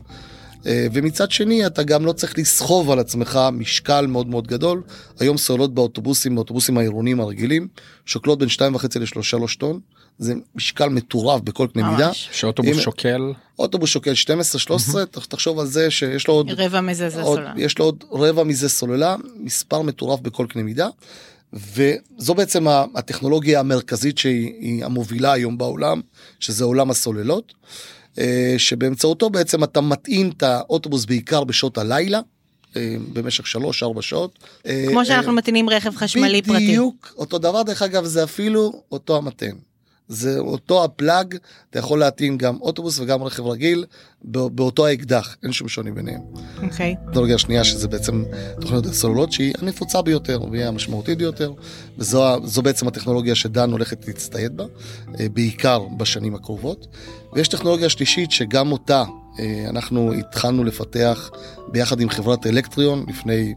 ומצד 0.93 1.31
שני 1.31 1.67
אתה 1.67 1.83
גם 1.83 2.07
לא 2.07 2.13
צריך 2.13 2.39
לסחוב 2.39 2.91
על 2.91 2.99
עצמך 2.99 3.41
משקל 3.53 4.07
מאוד 4.07 4.27
מאוד 4.27 4.47
גדול. 4.47 4.83
היום 5.21 5.37
סוללות 5.37 5.75
באוטובוסים, 5.75 6.35
באוטובוסים 6.35 6.79
העירוניים 6.79 7.21
הרגילים, 7.21 7.69
שוקלות 8.07 8.39
בין 8.39 8.49
2.5 8.49 8.87
ל-3 8.99 9.59
טון. 9.59 9.81
זה 10.19 10.35
משקל 10.55 10.89
מטורף 10.89 11.41
בכל 11.41 11.67
קנה 11.73 11.91
מידה. 11.91 12.11
שאוטובוס 12.13 12.77
אם- 12.77 12.81
שוקל 12.83 13.21
אוטובוס 13.59 13.91
שוקל 13.91 14.13
12-13, 14.15 14.15
תח- 15.11 15.25
תחשוב 15.25 15.59
על 15.61 15.67
זה 15.67 15.91
שיש 15.91 16.29
לו 16.29 16.35
עוד, 16.35 16.51
רבע 16.51 16.81
מזה 16.81 17.09
זה 17.09 17.23
עוד, 17.23 17.39
סוללה. 17.39 17.53
יש 17.57 17.79
לו 17.79 17.85
עוד 17.85 18.05
רבע 18.13 18.45
מזה 18.45 18.69
סוללה, 18.69 19.17
מספר 19.37 19.83
מטורף 19.83 20.21
בכל 20.21 20.47
קנה 20.49 20.63
מידה. 20.63 20.89
וזו 21.53 22.35
בעצם 22.35 22.67
הטכנולוגיה 22.95 23.61
המרכזית 23.61 24.19
שהיא 24.19 24.53
היא 24.61 24.85
המובילה 24.85 25.33
היום 25.33 25.59
בעולם, 25.59 26.01
שזה 26.41 26.65
עולם 26.65 26.91
הסוללות, 26.91 27.53
אה, 28.19 28.55
שבאמצעותו 28.59 29.31
בעצם 29.31 29.65
אתה 29.65 29.81
מטעין 29.81 30.33
את 30.37 30.43
האוטובוס 30.43 31.05
בעיקר 31.05 31.45
בשעות 31.45 31.79
הלילה, 31.79 32.21
אה, 32.77 32.97
במשך 33.13 33.45
3-4 33.47 33.57
שעות. 34.03 34.39
אה, 34.67 34.85
כמו 34.89 35.01
אה, 35.01 35.05
שאנחנו 35.05 35.33
מטעינים 35.33 35.71
רכב 35.71 35.97
חשמלי 35.97 36.43
פרטי. 36.43 36.67
בדיוק 36.67 37.15
אותו 37.17 37.39
דבר 37.39 37.63
דרך 37.63 37.83
אגב 37.83 38.05
זה 38.05 38.25
אפילו 38.25 38.83
אותו 38.93 39.17
המתן. 39.17 39.51
זה 40.09 40.39
אותו 40.39 40.85
הפלאג 40.85 41.37
אתה 41.71 41.79
יכול 41.79 41.99
להטעין 41.99 42.39
גם 42.39 42.57
אוטובוס 42.61 42.99
וגם 42.99 43.23
רכב 43.23 43.47
רגיל 43.47 43.85
בא- 44.25 44.49
באותו 44.49 44.87
האקדח 44.87 45.37
אין 45.43 45.53
שום 45.53 45.69
שוני 45.69 45.91
ביניהם. 45.91 46.21
אוקיי. 46.63 46.95
הטכנולוגיה 47.07 47.35
השנייה 47.35 47.65
שזה 47.65 47.89
בעצם 47.89 48.25
תוכניות 48.61 48.87
הסוללות 48.87 49.33
שהיא 49.33 49.55
הנפוצה 49.59 50.03
ביותר 50.03 50.41
והיא 50.51 50.65
המשמעותית 50.65 51.19
ביותר 51.19 51.53
וזו 51.99 52.63
בעצם 52.63 52.89
הטכנולוגיה 52.89 53.35
שדן 53.35 53.71
הולכת 53.73 54.07
להצטייד 54.07 54.57
בה 54.57 54.65
אה, 55.21 55.27
בעיקר 55.29 55.79
בשנים 55.97 56.35
הקרובות 56.35 56.87
ויש 57.33 57.49
טכנולוגיה 57.49 57.89
שלישית 57.89 58.31
שגם 58.31 58.73
אותה 58.73 59.05
אה, 59.39 59.67
אנחנו 59.69 60.13
התחלנו 60.13 60.65
לפתח 60.65 61.31
ביחד 61.73 62.01
עם 62.01 62.09
חברת 62.11 62.47
אלקטריון 62.47 63.05
לפני 63.09 63.55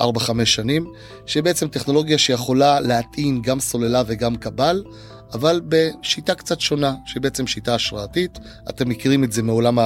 4-5 0.00 0.02
שנים 0.44 0.86
שהיא 1.26 1.42
בעצם 1.42 1.68
טכנולוגיה 1.68 2.18
שיכולה 2.18 2.80
להטעין 2.80 3.42
גם 3.42 3.60
סוללה 3.60 4.02
וגם 4.06 4.36
קבל 4.36 4.82
אבל 5.34 5.60
בשיטה 5.68 6.34
קצת 6.34 6.60
שונה 6.60 6.94
שהיא 7.06 7.22
בעצם 7.22 7.46
שיטה 7.46 7.74
השראתית 7.74 8.38
אתם 8.68 8.88
מכירים 8.88 9.24
את 9.24 9.32
זה 9.32 9.42
מעולם. 9.42 9.78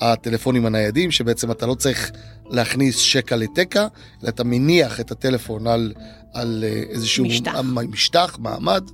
הטלפונים 0.00 0.66
הניידים 0.66 1.10
שבעצם 1.10 1.50
אתה 1.50 1.66
לא 1.66 1.74
צריך 1.74 2.10
להכניס 2.50 2.98
שקע 2.98 3.36
לתקע 3.36 3.86
אלא 4.22 4.28
אתה 4.28 4.44
מניח 4.44 5.00
את 5.00 5.10
הטלפון 5.10 5.66
על, 5.66 5.92
על 6.32 6.64
אה, 6.66 6.82
איזשהו 6.88 7.24
משטח. 7.24 7.60
משטח 7.88 8.38
מעמד 8.38 8.84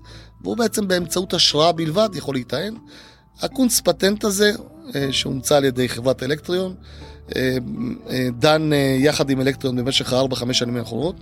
והוא 0.42 0.57
בעצם 0.57 0.88
באמצעות 0.88 1.35
השראה 1.35 1.73
בלבד 1.73 2.09
יכול 2.14 2.35
להיטען. 2.35 2.75
הקונץ 3.40 3.80
פטנט 3.80 4.25
הזה 4.25 4.52
אה, 4.95 5.12
שהומצא 5.12 5.57
על 5.57 5.64
ידי 5.64 5.88
חברת 5.88 6.23
אלקטריון 6.23 6.75
דן 8.38 8.72
אה, 8.72 8.96
יחד 8.99 9.30
עם 9.30 9.40
אלקטריון 9.40 9.76
במשך 9.76 10.12
ה-4-5 10.12 10.52
שנים 10.52 10.76
האחרונות 10.76 11.16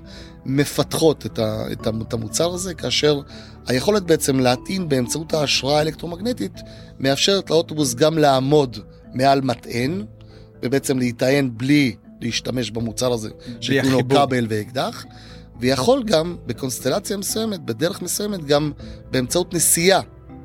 מפתחות 0.45 1.27
את, 1.27 1.39
ה, 1.39 1.65
המוצר 2.13 2.55
הזה 2.55 2.75
כאשר 2.75 3.21
היכולת 3.67 4.03
בעצם 4.03 4.41
להטעין 4.41 4.89
באמצעות 4.89 5.35
ההשראה 5.35 5.79
האלקטרומגנטית 5.79 6.61
מאפשרת 7.01 7.51
לאוטובוס 7.51 7.95
גם 7.95 8.19
לעמוד 8.19 8.79
מעל 9.15 9.41
מטען 9.41 10.05
ובעצם 10.63 10.99
להיטען 10.99 11.51
בלי 11.53 11.97
להשתמש 12.21 12.71
במוצר 12.71 13.13
הזה 13.13 13.31
שקוראים 13.61 13.93
לו 13.93 13.99
החיבור. 13.99 14.27
כבל 14.27 14.47
ואקדח 14.49 15.05
ויכול 15.61 16.03
גם 16.03 16.37
בקונסטלציה 16.47 17.17
מסוימת 17.17 17.61
בדרך 17.61 18.03
מסוימת 18.03 18.45
גם 18.45 18.73
באמצעות 19.11 19.55
נסיעה 19.55 20.01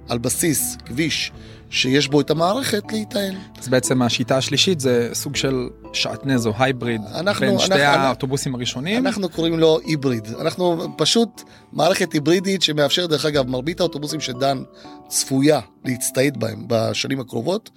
על 0.09 0.17
בסיס 0.17 0.77
כביש 0.85 1.31
שיש 1.69 2.07
בו 2.07 2.21
את 2.21 2.29
המערכת 2.31 2.83
להיטען. 2.91 3.35
אז 3.59 3.67
בעצם 3.69 4.01
השיטה 4.01 4.37
השלישית 4.37 4.79
זה 4.79 5.09
סוג 5.13 5.35
של 5.35 5.67
שעטנז 5.93 6.47
או 6.47 6.53
hybrid 6.59 7.01
אנחנו- 7.15 7.45
בין 7.47 7.59
שתי 7.59 7.73
אנחנו- 7.73 8.01
האוטובוסים 8.05 8.55
הראשונים. 8.55 9.07
אנחנו 9.07 9.29
קוראים 9.29 9.59
לו 9.59 9.79
hybrid. 9.85 10.27
אנחנו 10.41 10.93
פשוט 10.97 11.41
מערכת 11.71 12.13
היברידית 12.13 12.61
שמאפשרת, 12.61 13.09
דרך 13.09 13.25
אגב, 13.25 13.47
מרבית 13.47 13.79
האוטובוסים 13.79 14.19
שדן 14.19 14.63
צפויה 15.07 15.59
להצטייד 15.85 16.39
בהם 16.39 16.63
בשנים 16.67 17.19
הקרובות, 17.19 17.69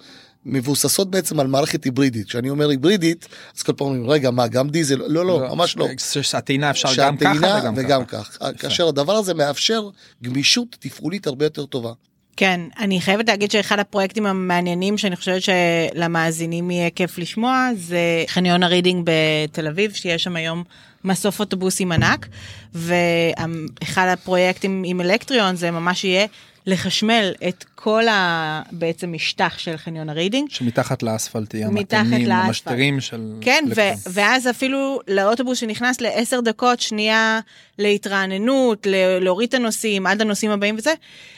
מבוססות 0.45 1.11
בעצם 1.11 1.39
על 1.39 1.47
מערכת 1.47 1.83
היברידית. 1.83 2.27
כשאני 2.27 2.49
אומר 2.49 2.69
היברידית, 2.69 3.27
אז 3.57 3.63
כל 3.63 3.73
פעם 3.73 3.87
אומרים, 3.87 4.09
רגע, 4.09 4.31
מה, 4.31 4.47
גם 4.47 4.69
דיזל? 4.69 4.95
לא, 5.07 5.25
לא, 5.25 5.47
ממש 5.55 5.77
לא. 5.77 5.87
שהטעינה 6.21 6.69
אפשר 6.69 6.89
גם 6.97 7.17
ככה 7.17 7.59
וגם 7.61 7.73
וגם 7.77 8.05
ככה. 8.05 8.23
כך. 8.53 8.61
כאשר 8.61 8.87
הדבר 8.87 9.13
הזה 9.13 9.33
מאפשר 9.33 9.89
גמישות 10.23 10.75
תפעולית 10.79 11.27
הרבה 11.27 11.45
יותר 11.45 11.65
טובה. 11.65 11.91
כן, 12.37 12.61
אני 12.79 13.01
חייבת 13.01 13.27
להגיד 13.27 13.51
שאחד 13.51 13.79
הפרויקטים 13.79 14.25
המעניינים 14.25 14.97
שאני 14.97 15.15
חושבת 15.15 15.41
שלמאזינים 15.41 16.71
יהיה 16.71 16.89
כיף 16.89 17.17
לשמוע 17.17 17.69
זה 17.75 18.23
חניון 18.27 18.63
הרידינג 18.63 19.09
בתל 19.09 19.67
אביב 19.67 19.93
שיש 19.93 20.23
שם 20.23 20.35
היום 20.35 20.63
מסוף 21.03 21.39
אוטובוסים 21.39 21.91
ענק 21.91 22.27
ואחד 22.73 24.07
הפרויקטים 24.07 24.83
עם 24.85 25.01
אלקטריון 25.01 25.55
זה 25.55 25.71
ממש 25.71 26.03
יהיה 26.03 26.25
לחשמל 26.67 27.33
את 27.47 27.65
כל 27.75 28.07
ה... 28.07 28.61
בעצם 28.71 29.13
משטח 29.13 29.57
של 29.57 29.77
חניון 29.77 30.09
הרידינג. 30.09 30.49
שמתחת 30.49 31.03
לאספלטי, 31.03 31.57
מתחת 31.57 31.77
המטענים, 31.77 32.27
לאספלט. 32.27 32.45
המשטרים 32.45 33.01
של... 33.01 33.33
כן, 33.41 33.65
ו-. 33.75 34.09
ואז 34.13 34.49
אפילו 34.49 34.99
לאוטובוס 35.07 35.59
שנכנס 35.59 36.01
לעשר 36.01 36.39
דקות 36.39 36.79
שנייה 36.79 37.39
להתרעננות, 37.79 38.85
ל- 38.85 39.19
להוריד 39.23 39.47
את 39.47 39.53
הנוסעים 39.53 40.05
עד 40.05 40.21
הנוסעים 40.21 40.51
הבאים 40.51 40.75
וזה, 40.77 40.93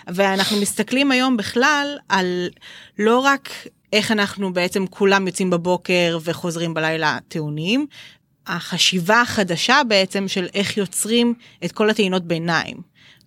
ואנחנו 0.07 0.57
מסתכלים 0.57 1.11
היום 1.11 1.37
בכלל 1.37 1.97
על 2.09 2.49
לא 2.99 3.19
רק 3.19 3.49
איך 3.93 4.11
אנחנו 4.11 4.53
בעצם 4.53 4.87
כולם 4.87 5.27
יוצאים 5.27 5.49
בבוקר 5.49 6.17
וחוזרים 6.23 6.73
בלילה 6.73 7.17
טעונים, 7.27 7.85
החשיבה 8.47 9.21
החדשה 9.21 9.81
בעצם 9.87 10.27
של 10.27 10.47
איך 10.53 10.77
יוצרים 10.77 11.33
את 11.65 11.71
כל 11.71 11.89
הטעינות 11.89 12.23
ביניים, 12.25 12.77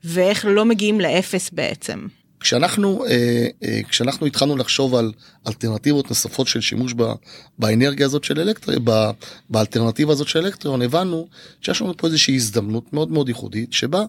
ואיך 0.05 0.47
לא 0.49 0.65
מגיעים 0.65 1.01
לאפס 1.01 1.51
בעצם. 1.51 2.07
כשאנחנו 2.41 3.05
אה, 3.07 3.47
אה, 3.65 3.81
כשאנחנו 3.89 4.27
התחלנו 4.27 4.57
לחשוב 4.57 4.95
על 4.95 5.13
אלטרנטיבות 5.47 6.09
נוספות 6.09 6.49
של 6.49 6.61
שימוש 6.61 6.95
באנרגיה 7.59 8.07
הזאת 8.07 8.25
של 8.25 8.41
אלקטריון 8.41 8.85
באלטרנטיבה 9.51 10.13
הזאת 10.13 10.29
של 10.29 10.39
אלקטריון 10.39 10.83
הבנו 10.83 11.29
שיש 11.61 11.81
לנו 11.83 11.97
פה 11.97 12.07
איזושהי 12.07 12.35
הזדמנות 12.35 12.93
מאוד 12.93 13.11
מאוד 13.11 13.29
ייחודית 13.29 13.73
שבה 13.73 14.05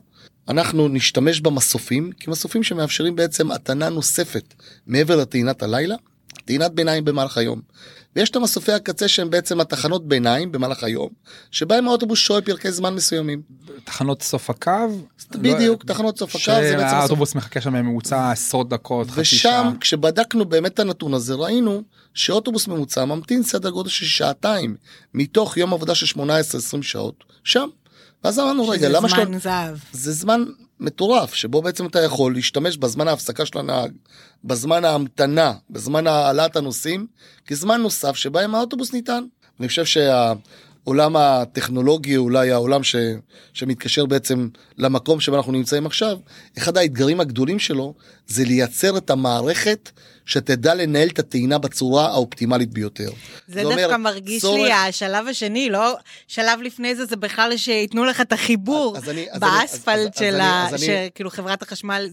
אנחנו 0.48 0.88
נשתמש 0.88 1.42
במסופים 1.42 2.12
כמסופים 2.20 2.64
שמאפשרים 2.64 3.16
בעצם 3.16 3.52
הטענה 3.52 3.90
נוספת 3.90 4.54
מעבר 4.88 5.16
לטעינת 5.16 5.64
הלילה 5.64 5.96
טעינת 6.46 6.72
ביניים 6.72 7.06
במהלך 7.06 7.38
היום. 7.38 7.62
ויש 8.16 8.30
את 8.30 8.36
המסופי 8.36 8.72
הקצה 8.72 9.08
שהם 9.08 9.30
בעצם 9.30 9.60
התחנות 9.60 10.08
ביניים 10.08 10.52
במהלך 10.52 10.84
היום 10.84 11.10
שבהם 11.52 11.88
האוטובוס 11.88 12.20
שואל 12.20 12.42
פרקי 12.42 12.72
זמן 12.72 12.94
מסוימים. 12.96 13.42
תחנות 13.84 14.22
סוף 14.22 14.50
הקו. 14.50 14.72
בדיוק 15.32 15.84
לא- 15.84 15.94
תחנות 15.94 16.18
סוף 16.20 16.36
הקו 16.36 16.46
זה 16.46 16.76
בעצם 16.76 16.86
הסוף 16.86 16.98
שהאוטובוס 16.98 17.36
מחכה 17.36 17.62
שם 17.62 17.74
בממוצע 17.74 18.32
עשרות 18.32 18.70
דקות, 18.70 19.10
חצי 19.10 19.22
ושם 19.22 19.38
שעה. 19.38 19.72
כשבדקנו 19.80 20.46
באמת 20.46 20.74
את 20.74 20.80
הנתון 20.80 21.14
הזה 21.14 21.34
ראינו 21.34 21.84
שאוטובוס 22.14 22.68
ממוצע 22.68 23.06
ממתין 23.06 23.44
סדר 23.44 23.70
גודל 23.70 23.90
של 23.90 24.06
שעתיים 24.06 24.76
מתוך 25.14 25.58
יום 25.58 25.74
עבודה 25.74 25.96
של 25.96 26.20
18-20 26.20 26.22
שעות 26.82 27.24
שם. 27.44 27.68
ואז 28.24 28.40
אמרנו 28.40 28.68
רגע 28.68 28.88
שזה 28.88 28.90
למה 28.90 29.10
שלא 29.10 29.26
זמן 29.26 29.40
זהב. 29.40 29.78
זה 29.92 30.12
זמן 30.12 30.44
מטורף 30.84 31.34
שבו 31.34 31.62
בעצם 31.62 31.86
אתה 31.86 32.02
יכול 32.02 32.34
להשתמש 32.34 32.78
בזמן 32.78 33.08
ההפסקה 33.08 33.46
של 33.46 33.60
הנהג 33.60 33.92
בזמן 34.44 34.86
ההמתנה 34.86 35.54
בזמן 35.70 36.08
העלאת 36.08 36.56
הנוסעים 36.56 37.08
כזמן 37.48 37.82
נוסף 37.82 38.16
שבהם 38.16 38.56
האוטובוס 38.56 38.94
ניתן. 38.94 39.24
אני 39.60 39.68
חושב 39.68 39.86
שהעולם 40.86 41.16
הטכנולוגי 41.16 42.18
אולי 42.18 42.52
העולם 42.52 42.84
ש, 42.84 42.96
שמתקשר 43.54 44.06
בעצם 44.06 44.48
למקום 44.78 45.20
שבו 45.20 45.36
אנחנו 45.36 45.52
נמצאים 45.52 45.86
עכשיו 45.86 46.18
אחד 46.58 46.78
האתגרים 46.78 47.20
הגדולים 47.20 47.60
שלו 47.60 47.94
זה 48.28 48.44
לייצר 48.44 48.98
את 48.98 49.10
המערכת 49.10 49.90
שתדע 50.26 50.76
לנהל 50.76 51.08
את 51.08 51.20
הטעינה 51.20 51.58
בצורה 51.58 52.08
האופטימלית 52.08 52.70
ביותר. 52.74 53.10
זה 53.48 53.64
אומר, 53.64 53.76
דווקא 53.82 53.98
מרגיש 53.98 54.42
צורך- 54.42 54.60
לי 54.62 54.72
השלב 54.72 55.28
השני, 55.28 55.70
לא 55.70 55.96
שלב 56.28 56.60
לפני 56.62 56.96
זה, 56.96 57.06
זה 57.06 57.16
בכלל 57.16 57.58
שייתנו 57.58 58.06
לך 58.06 58.22
את 58.22 58.32
החיבור 58.34 58.98
באספלט 59.40 60.18
של 60.18 60.40
ה... 60.40 60.68
שכאילו 60.78 61.30
חברת 61.30 61.62
החשמל, 61.62 62.10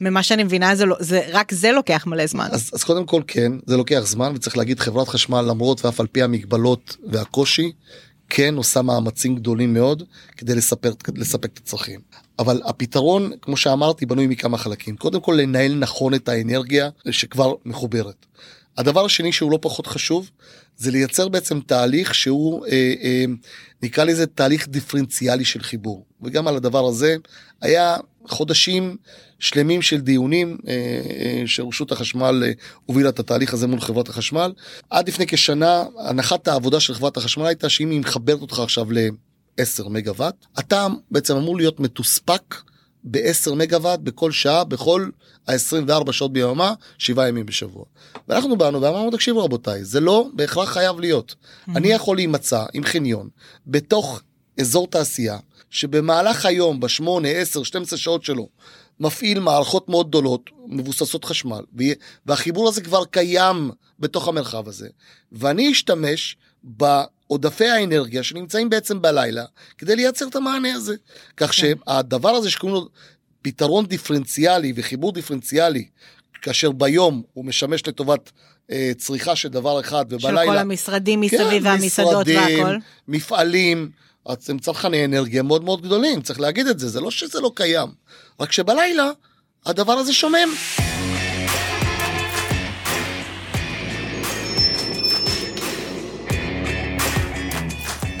ממה 0.00 0.22
שאני 0.22 0.44
מבינה 0.44 0.76
זה 0.76 0.84
לא, 0.84 0.96
זה 1.00 1.26
רק 1.32 1.52
זה 1.52 1.72
לוקח 1.72 2.06
מלא 2.06 2.26
זמן. 2.26 2.48
אז, 2.50 2.70
אז 2.74 2.84
קודם 2.84 3.06
כל 3.06 3.22
כן 3.26 3.52
זה 3.66 3.76
לוקח 3.76 4.00
זמן 4.04 4.32
וצריך 4.34 4.56
להגיד 4.56 4.80
חברת 4.80 5.08
חשמל 5.08 5.40
למרות 5.40 5.84
ואף 5.84 6.00
על 6.00 6.06
פי 6.06 6.22
המגבלות 6.22 6.96
והקושי 7.08 7.72
כן 8.28 8.54
עושה 8.54 8.82
מאמצים 8.82 9.36
גדולים 9.36 9.74
מאוד 9.74 10.02
כדי 10.36 10.54
לספר, 10.54 10.92
לספק 11.14 11.50
את 11.52 11.58
הצרכים. 11.58 12.00
אבל 12.38 12.62
הפתרון 12.64 13.32
כמו 13.42 13.56
שאמרתי 13.56 14.06
בנוי 14.06 14.26
מכמה 14.26 14.58
חלקים 14.58 14.96
קודם 14.96 15.20
כל 15.20 15.38
לנהל 15.40 15.74
נכון 15.74 16.14
את 16.14 16.28
האנרגיה 16.28 16.88
שכבר 17.10 17.54
מחוברת. 17.64 18.26
הדבר 18.78 19.04
השני 19.04 19.32
שהוא 19.32 19.50
לא 19.50 19.58
פחות 19.62 19.86
חשוב 19.86 20.30
זה 20.76 20.90
לייצר 20.90 21.28
בעצם 21.28 21.60
תהליך 21.60 22.14
שהוא 22.14 22.66
אה, 22.66 22.94
אה, 23.02 23.24
נקרא 23.82 24.04
לזה 24.04 24.26
תהליך 24.26 24.68
דיפרנציאלי 24.68 25.44
של 25.44 25.62
חיבור 25.62 26.04
וגם 26.22 26.48
על 26.48 26.56
הדבר 26.56 26.86
הזה 26.86 27.16
היה 27.60 27.96
חודשים 28.28 28.96
שלמים 29.38 29.82
של 29.82 30.00
דיונים 30.00 30.58
אה, 30.68 30.72
אה, 30.72 31.42
שרשות 31.46 31.92
החשמל 31.92 32.42
אה, 32.46 32.52
הובילה 32.86 33.08
את 33.08 33.18
התהליך 33.18 33.54
הזה 33.54 33.66
מול 33.66 33.80
חברת 33.80 34.08
החשמל. 34.08 34.52
עד 34.90 35.08
לפני 35.08 35.26
כשנה 35.26 35.84
הנחת 35.98 36.48
העבודה 36.48 36.80
של 36.80 36.94
חברת 36.94 37.16
החשמל 37.16 37.46
הייתה 37.46 37.68
שאם 37.68 37.90
היא 37.90 38.00
מחברת 38.00 38.40
אותך 38.40 38.58
עכשיו 38.58 38.92
ל-10 38.92 39.88
מגוואט, 39.88 40.46
אתה 40.58 40.86
בעצם 41.10 41.36
אמור 41.36 41.56
להיות 41.56 41.80
מתוספק 41.80 42.54
ב-10 43.04 43.54
מגוואט 43.54 44.00
בכל 44.00 44.32
שעה, 44.32 44.64
בכל 44.64 45.08
ה-24 45.48 46.12
שעות 46.12 46.32
ביממה, 46.32 46.74
7 46.98 47.28
ימים 47.28 47.46
בשבוע. 47.46 47.84
ואנחנו 48.28 48.56
באנו 48.56 48.82
ואמרנו, 48.82 49.10
תקשיבו 49.10 49.44
רבותיי, 49.44 49.84
זה 49.84 50.00
לא 50.00 50.28
בהכרח 50.34 50.72
חייב 50.72 51.00
להיות. 51.00 51.34
אני 51.76 51.88
יכול 51.88 52.16
להימצא 52.16 52.64
עם 52.72 52.84
חניון 52.84 53.28
בתוך 53.66 54.22
אזור 54.60 54.86
תעשייה, 54.86 55.38
שבמהלך 55.70 56.46
היום, 56.46 56.80
ב-8, 56.80 57.26
10, 57.26 57.62
12 57.62 57.98
שעות 57.98 58.24
שלו, 58.24 58.48
מפעיל 59.00 59.40
מערכות 59.40 59.88
מאוד 59.88 60.08
גדולות, 60.08 60.50
מבוססות 60.66 61.24
חשמל, 61.24 61.60
והחיבור 62.26 62.68
הזה 62.68 62.80
כבר 62.80 63.04
קיים 63.04 63.70
בתוך 63.98 64.28
המרחב 64.28 64.68
הזה, 64.68 64.88
ואני 65.32 65.72
אשתמש 65.72 66.36
בעודפי 66.62 67.68
האנרגיה 67.68 68.22
שנמצאים 68.22 68.70
בעצם 68.70 69.02
בלילה, 69.02 69.44
כדי 69.78 69.96
לייצר 69.96 70.28
את 70.28 70.36
המענה 70.36 70.74
הזה. 70.74 70.94
כך 71.36 71.46
כן. 71.46 71.52
שהדבר 71.52 72.30
הזה 72.30 72.50
שקוראים 72.50 72.74
לו 72.74 72.88
פתרון 73.42 73.86
דיפרנציאלי 73.86 74.72
וחיבור 74.76 75.12
דיפרנציאלי, 75.12 75.88
כאשר 76.42 76.72
ביום 76.72 77.22
הוא 77.32 77.44
משמש 77.44 77.88
לטובת 77.88 78.32
אה, 78.70 78.92
צריכה 78.98 79.36
של 79.36 79.48
דבר 79.48 79.80
אחד, 79.80 80.04
ובלילה... 80.08 80.40
של 80.40 80.46
כל 80.46 80.58
המשרדים 80.58 81.20
מסביב 81.20 81.40
כן, 81.40 81.66
והמסעדות 81.66 82.26
והכל. 82.28 82.76
מפעלים. 83.08 83.90
אז 84.28 84.50
הם 84.50 84.58
צרכני 84.58 85.04
אנרגיה 85.04 85.42
מאוד 85.42 85.64
מאוד 85.64 85.82
גדולים, 85.82 86.22
צריך 86.22 86.40
להגיד 86.40 86.66
את 86.66 86.78
זה, 86.78 86.88
זה 86.88 87.00
לא 87.00 87.10
שזה 87.10 87.40
לא 87.40 87.52
קיים, 87.54 87.88
רק 88.40 88.52
שבלילה 88.52 89.10
הדבר 89.66 89.92
הזה 89.92 90.12
שומם. 90.12 90.48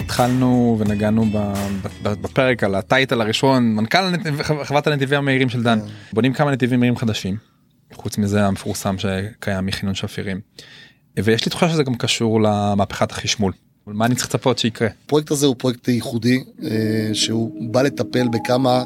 התחלנו 0.00 0.76
ונגענו 0.80 1.24
בפרק 2.02 2.64
על 2.64 2.74
הטייטל 2.74 3.20
הראשון 3.20 3.74
מנכ"ל 3.74 3.98
חברת 4.64 4.86
הנתיבים 4.86 5.18
המהירים 5.18 5.48
של 5.48 5.62
דן 5.62 5.80
כן. 5.80 5.86
בונים 6.12 6.32
כמה 6.32 6.50
נתיבים 6.50 6.80
מהירים 6.80 6.96
חדשים 6.96 7.36
חוץ 7.92 8.18
מזה 8.18 8.46
המפורסם 8.46 8.96
שקיים 8.98 9.66
מחינון 9.66 9.94
שפירים 9.94 10.40
ויש 11.16 11.44
לי 11.44 11.50
תחושה 11.50 11.68
שזה 11.68 11.82
גם 11.82 11.94
קשור 11.94 12.42
למהפכת 12.42 13.10
החשמול 13.10 13.52
מה 13.86 14.06
אני 14.06 14.14
צריך 14.14 14.28
לצפות 14.28 14.58
שיקרה? 14.58 14.88
הפרויקט 15.04 15.30
הזה 15.30 15.46
הוא 15.46 15.54
פרויקט 15.58 15.88
ייחודי 15.88 16.44
אה, 16.62 17.10
שהוא 17.12 17.72
בא 17.72 17.82
לטפל 17.82 18.28
בכמה 18.28 18.84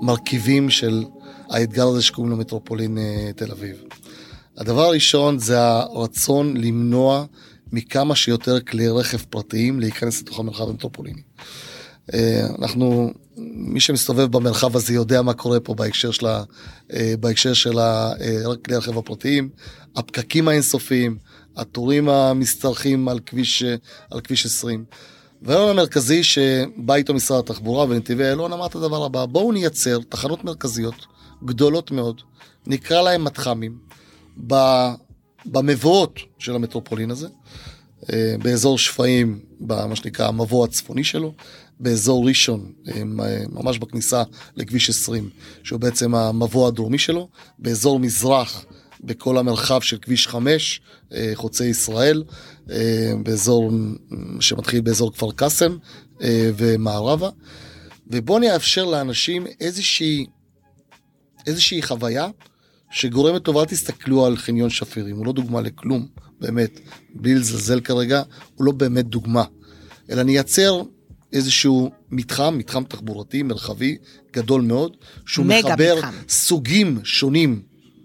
מרכיבים 0.00 0.70
של 0.70 1.04
האתגר 1.50 1.86
הזה 1.86 2.02
שקוראים 2.02 2.30
לו 2.30 2.36
מטרופולין 2.36 2.98
אה, 2.98 3.30
תל 3.36 3.50
אביב. 3.50 3.76
הדבר 4.56 4.82
הראשון 4.82 5.38
זה 5.38 5.60
הרצון 5.60 6.56
למנוע 6.56 7.24
מכמה 7.72 8.14
שיותר 8.14 8.60
כלי 8.60 8.88
רכב 8.88 9.18
פרטיים 9.18 9.80
להיכנס 9.80 10.20
לתוך 10.20 10.40
המרחב 10.40 10.68
המטרופוליני. 10.68 11.22
אה, 12.14 12.46
אנחנו, 12.58 13.12
מי 13.54 13.80
שמסתובב 13.80 14.36
במרחב 14.36 14.76
הזה 14.76 14.94
יודע 14.94 15.22
מה 15.22 15.34
קורה 15.34 15.60
פה 15.60 15.74
בהקשר 15.74 16.10
של, 16.10 16.26
ה, 16.26 16.42
בהקשר 17.20 17.52
של 17.52 17.78
הכלי 17.78 18.74
הרכב 18.74 18.98
הפרטיים, 18.98 19.48
הפקקים 19.96 20.48
האינסופיים, 20.48 21.16
התורים 21.56 22.08
המשתרכים 22.08 23.08
על 23.08 23.20
על 24.10 24.20
כביש 24.20 24.46
20. 24.46 24.84
והרעיון 25.42 25.70
המרכזי 25.70 26.24
שבא 26.24 26.94
איתו 26.94 27.14
משרד 27.14 27.38
התחבורה 27.38 27.84
ונתיבי 27.84 28.24
איילון 28.24 28.52
אמר 28.52 28.66
את 28.66 28.74
הדבר 28.74 29.04
הבא, 29.04 29.26
בואו 29.26 29.52
נייצר 29.52 29.98
תחנות 30.08 30.44
מרכזיות 30.44 31.06
גדולות 31.44 31.90
מאוד, 31.90 32.20
נקרא 32.66 33.02
להם 33.02 33.24
מתחמים, 33.24 33.78
במבואות 35.46 36.20
של 36.38 36.54
המטרופולין 36.54 37.10
הזה, 37.10 37.28
אה, 38.12 38.34
באזור 38.42 38.78
שפיים, 38.78 39.40
במה 39.60 39.96
שנקרא 39.96 40.28
המבוא 40.28 40.64
הצפוני 40.64 41.04
שלו, 41.04 41.34
באזור 41.82 42.26
ראשון, 42.26 42.72
אה, 42.88 43.02
ממש 43.52 43.78
בכניסה 43.78 44.22
לכביש 44.56 44.90
20, 44.90 45.30
שהוא 45.62 45.80
בעצם 45.80 46.14
המבוא 46.14 46.68
הדרומי 46.68 46.98
שלו, 46.98 47.28
באזור 47.58 47.98
מזרח 47.98 48.64
בכל 49.00 49.38
המרחב 49.38 49.80
של 49.80 49.98
כביש 49.98 50.28
5, 50.28 50.80
אה, 51.12 51.32
חוצה 51.34 51.64
ישראל, 51.64 52.24
אה, 52.70 53.12
באזור 53.22 53.70
שמתחיל 54.40 54.80
באזור 54.80 55.12
כפר 55.12 55.32
קאסם 55.32 55.76
ומערבה, 56.56 57.30
ובואו 58.06 58.38
נאפשר 58.38 58.84
לאנשים 58.84 59.46
איזושהי, 59.60 60.26
איזושהי 61.46 61.82
חוויה 61.82 62.28
שגורמת 62.90 63.42
טובה, 63.42 63.66
תסתכלו 63.66 64.26
על 64.26 64.36
חניון 64.36 64.70
שפירים, 64.70 65.16
הוא 65.16 65.26
לא 65.26 65.32
דוגמה 65.32 65.60
לכלום, 65.60 66.06
באמת, 66.40 66.80
בלי 67.14 67.34
לזלזל 67.34 67.80
כרגע, 67.80 68.22
הוא 68.54 68.64
לא 68.64 68.72
באמת 68.72 69.06
דוגמה, 69.06 69.44
אלא 70.10 70.22
נייצר 70.22 70.82
איזשהו 71.32 71.90
מתחם, 72.10 72.58
מתחם 72.58 72.84
תחבורתי, 72.84 73.42
מרחבי, 73.42 73.96
גדול 74.32 74.62
מאוד, 74.62 74.96
שהוא 75.26 75.46
מחבר 75.46 75.94
מתחם. 75.98 76.10
סוגים 76.28 77.00
שונים 77.04 77.62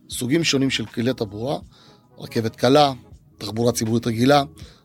סוגים 0.09 0.43
שונים 0.43 0.69
של 0.69 0.85
כלי 0.85 1.13
תחבורה, 1.13 1.59
רכבת 2.17 2.55
קלה, 2.55 2.93
תחבורה 3.37 3.71
ציבורית 3.71 4.07
רגילה, 4.07 4.43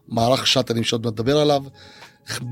מערך 0.09 0.46
שאטלים 0.46 0.85
שעוד 0.85 1.07
מדבר 1.07 1.38
עליו, 1.38 1.64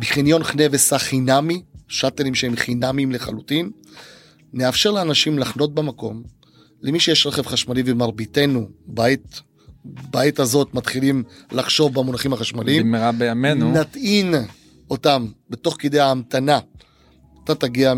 חניון 0.05 0.44
חנה 0.44 0.62
וסע 0.70 0.98
חינמי, 0.98 1.62
שאטלים 1.88 2.35
שהם 2.35 2.57
חינמיים 2.57 3.12
לחלוטין. 3.12 3.70
נאפשר 4.53 4.90
לאנשים 4.90 5.38
לחנות 5.38 5.74
במקום, 5.74 6.22
למי 6.83 7.00
שיש 7.00 7.26
רכב 7.26 7.46
חשמלי 7.46 7.83
ומרביתנו 7.87 8.68
בעת, 8.87 9.40
בעת 9.85 10.38
הזאת 10.38 10.74
מתחילים 10.74 11.22
לחשוב 11.53 11.94
במונחים 11.94 12.33
החשמליים. 12.33 12.83
במהרה 12.83 13.12
בימינו. 13.12 13.72
נטעין 13.72 14.35
אותם 14.90 15.26
בתוך 15.50 15.76
כדי 15.79 16.00
ההמתנה 16.00 16.59
אתה 17.44 17.55
תגיע 17.55 17.94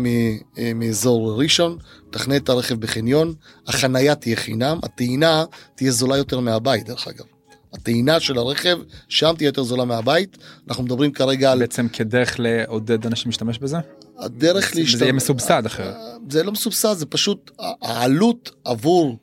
אה, 0.57 0.71
מאזור 0.75 1.41
ראשון, 1.41 1.77
תכנה 2.11 2.35
את 2.35 2.49
הרכב 2.49 2.75
בחניון, 2.79 3.33
החנייה 3.67 4.15
תהיה 4.15 4.35
חינם, 4.35 4.79
הטעינה 4.83 5.45
תהיה 5.75 5.91
זולה 5.91 6.17
יותר 6.17 6.39
מהבית 6.39 6.85
דרך 6.85 7.07
אגב. 7.07 7.25
הטעינה 7.73 8.19
של 8.19 8.37
הרכב 8.37 8.79
שם 9.09 9.33
תהיה 9.37 9.47
יותר 9.47 9.63
זולה 9.63 9.85
מהבית, 9.85 10.37
אנחנו 10.67 10.83
מדברים 10.83 11.11
כרגע 11.11 11.51
על... 11.51 11.59
בעצם 11.59 11.87
כדרך 11.87 12.35
לעודד 12.39 13.05
אנשים 13.05 13.29
להשתמש 13.29 13.59
בזה? 13.59 13.77
הדרך 14.19 14.75
להשתמש... 14.75 14.95
זה 14.95 15.05
יהיה 15.05 15.13
מסובסד 15.13 15.65
אחרת. 15.65 15.95
זה 16.29 16.43
לא 16.43 16.51
מסובסד, 16.51 16.93
זה 16.93 17.05
פשוט 17.05 17.51
העלות 17.81 18.51
עבור 18.63 19.17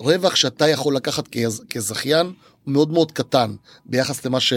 הרווח 0.00 0.34
שאתה 0.34 0.68
יכול 0.68 0.96
לקחת 0.96 1.28
כזכיין 1.70 2.26
הוא 2.64 2.72
מאוד 2.72 2.92
מאוד 2.92 3.12
קטן 3.12 3.54
ביחס 3.86 4.26
למה 4.26 4.40
ש... 4.40 4.52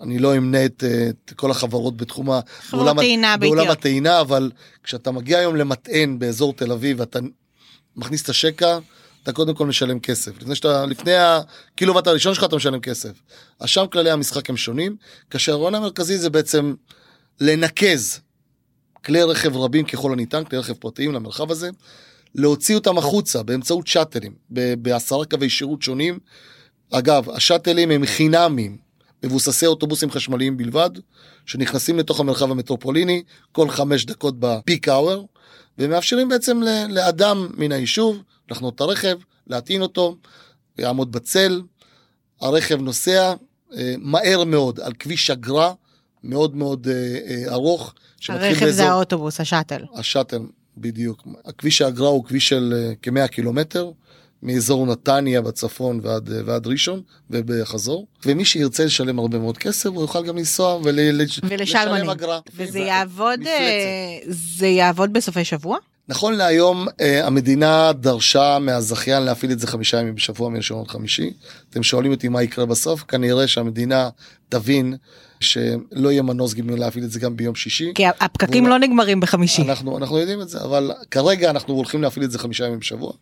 אני 0.00 0.18
לא 0.18 0.36
אמנה 0.36 0.64
את, 0.64 0.84
את 1.24 1.32
כל 1.36 1.50
החברות 1.50 1.96
בתחום 1.96 2.30
ה... 2.30 2.40
בעולם, 2.72 2.98
הטעינה 2.98 3.36
בעולם 3.36 3.70
הטעינה, 3.70 4.20
אבל 4.20 4.50
כשאתה 4.82 5.10
מגיע 5.10 5.38
היום 5.38 5.56
למטען 5.56 6.18
באזור 6.18 6.52
תל 6.52 6.72
אביב 6.72 7.00
ואתה 7.00 7.18
מכניס 7.96 8.22
את 8.22 8.28
השקע, 8.28 8.78
אתה 9.22 9.32
קודם 9.32 9.54
כל 9.54 9.66
משלם 9.66 10.00
כסף. 10.00 10.32
לפני 10.40 10.54
שאתה, 10.54 10.86
לפני 10.86 11.12
הקילוואט 11.16 12.06
הראשון 12.06 12.34
שלך 12.34 12.44
אתה 12.44 12.56
משלם 12.56 12.80
כסף. 12.80 13.10
אז 13.60 13.68
שם 13.68 13.84
כללי 13.92 14.10
המשחק 14.10 14.50
הם 14.50 14.56
שונים, 14.56 14.96
כאשר 15.30 15.52
הרעיון 15.52 15.74
המרכזי 15.74 16.18
זה 16.18 16.30
בעצם 16.30 16.74
לנקז 17.40 18.20
כלי 19.04 19.22
רכב 19.22 19.56
רבים 19.56 19.84
ככל 19.84 20.12
הניתן, 20.12 20.44
כלי 20.44 20.58
רכב 20.58 20.72
פרטיים 20.72 21.12
למרחב 21.12 21.50
הזה, 21.50 21.70
להוציא 22.34 22.74
אותם 22.74 22.98
החוצה 22.98 23.42
באמצעות 23.42 23.86
שאטלים, 23.86 24.34
בעשרה 24.78 25.24
קווי 25.24 25.50
שירות 25.50 25.82
שונים. 25.82 26.18
אגב, 26.92 27.30
השאטלים 27.30 27.90
הם 27.90 28.06
חינמים, 28.06 28.78
מבוססי 29.24 29.66
אוטובוסים 29.66 30.10
חשמליים 30.10 30.56
בלבד, 30.56 30.90
שנכנסים 31.46 31.98
לתוך 31.98 32.20
המרחב 32.20 32.50
המטרופוליני 32.50 33.22
כל 33.52 33.70
חמש 33.70 34.04
דקות 34.04 34.34
בפיק 34.38 34.88
האוור, 34.88 35.28
ומאפשרים 35.78 36.28
בעצם 36.28 36.60
לאדם 36.88 37.48
מן 37.56 37.72
היישוב 37.72 38.22
לחנות 38.50 38.74
את 38.74 38.80
הרכב, 38.80 39.16
להטעין 39.46 39.82
אותו, 39.82 40.16
יעמוד 40.78 41.12
בצל, 41.12 41.62
הרכב 42.40 42.80
נוסע 42.80 43.34
אה, 43.76 43.94
מהר 43.98 44.44
מאוד 44.44 44.80
על 44.80 44.92
כביש 44.98 45.30
אגרה 45.30 45.72
מאוד 46.24 46.56
מאוד 46.56 46.88
אה, 46.88 47.18
אה, 47.26 47.52
ארוך. 47.52 47.94
הרכב 48.28 48.60
באזור... 48.60 48.70
זה 48.70 48.88
האוטובוס, 48.90 49.40
השאטל. 49.40 49.84
השאטל, 49.94 50.42
בדיוק. 50.76 51.26
הכביש 51.44 51.82
האגרה 51.82 52.08
הוא 52.08 52.24
כביש 52.24 52.48
של 52.48 52.74
אה, 52.76 52.94
כמאה 53.02 53.28
קילומטר. 53.28 53.90
מאזור 54.42 54.86
נתניה 54.86 55.40
בצפון 55.42 56.00
ועד, 56.02 56.30
ועד 56.46 56.66
ראשון 56.66 57.00
ובחזור 57.30 58.06
ומי 58.26 58.44
שירצה 58.44 58.84
לשלם 58.84 59.18
הרבה 59.18 59.38
מאוד 59.38 59.58
כסף 59.58 59.86
הוא 59.90 60.00
יוכל 60.02 60.26
גם 60.26 60.36
לנסוע 60.36 60.80
ולשלם 60.82 62.10
אגרה. 62.10 62.40
וזה 62.56 62.78
יעבוד, 62.78 63.40
אה, 63.46 64.18
זה 64.28 64.66
יעבוד 64.66 65.12
בסופי 65.12 65.44
שבוע? 65.44 65.78
נכון 66.08 66.34
להיום 66.34 66.86
אה, 67.00 67.26
המדינה 67.26 67.92
דרשה 67.92 68.58
מהזכיין 68.58 69.22
להפעיל 69.22 69.52
את 69.52 69.58
זה 69.58 69.66
חמישה 69.66 70.00
ימים 70.00 70.14
בשבוע 70.14 70.48
מראשון 70.48 70.80
עד 70.80 70.88
חמישי. 70.88 71.30
אתם 71.70 71.82
שואלים 71.82 72.12
אותי 72.12 72.28
מה 72.28 72.42
יקרה 72.42 72.66
בסוף, 72.66 73.02
כנראה 73.08 73.48
שהמדינה 73.48 74.08
תבין 74.48 74.96
שלא 75.40 76.12
יהיה 76.12 76.22
מנוס 76.22 76.54
גם 76.54 76.70
להפעיל 76.70 77.04
את 77.04 77.10
זה 77.10 77.20
גם 77.20 77.36
ביום 77.36 77.54
שישי. 77.54 77.92
כי 77.94 78.06
הפקקים 78.06 78.64
ואולי- 78.64 78.80
לא 78.80 78.86
נגמרים 78.86 79.20
בחמישי. 79.20 79.62
אנחנו, 79.62 79.98
אנחנו 79.98 80.18
יודעים 80.18 80.40
את 80.40 80.48
זה, 80.48 80.60
אבל 80.62 80.90
כרגע 81.10 81.50
אנחנו 81.50 81.74
הולכים 81.74 82.02
להפעיל 82.02 82.24
את 82.24 82.30
זה 82.30 82.38
חמישה 82.38 82.66
ימים 82.66 82.78
בשבוע. 82.78 83.12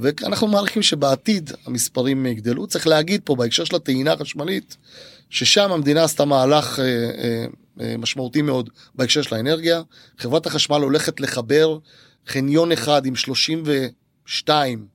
ואנחנו 0.00 0.46
מעריכים 0.46 0.82
שבעתיד 0.82 1.50
המספרים 1.66 2.26
יגדלו. 2.26 2.66
צריך 2.66 2.86
להגיד 2.86 3.20
פה 3.24 3.36
בהקשר 3.36 3.64
של 3.64 3.76
הטעינה 3.76 4.12
החשמלית, 4.12 4.76
ששם 5.30 5.72
המדינה 5.72 6.04
עשתה 6.04 6.24
מהלך 6.24 6.78
אה, 6.78 6.84
אה, 6.84 7.46
אה, 7.80 7.96
משמעותי 7.98 8.42
מאוד 8.42 8.70
בהקשר 8.94 9.22
של 9.22 9.34
האנרגיה. 9.34 9.82
חברת 10.18 10.46
החשמל 10.46 10.76
הולכת 10.76 11.20
לחבר 11.20 11.78
חניון 12.26 12.72
אחד 12.72 13.06
עם 13.06 13.16
32 13.16 14.86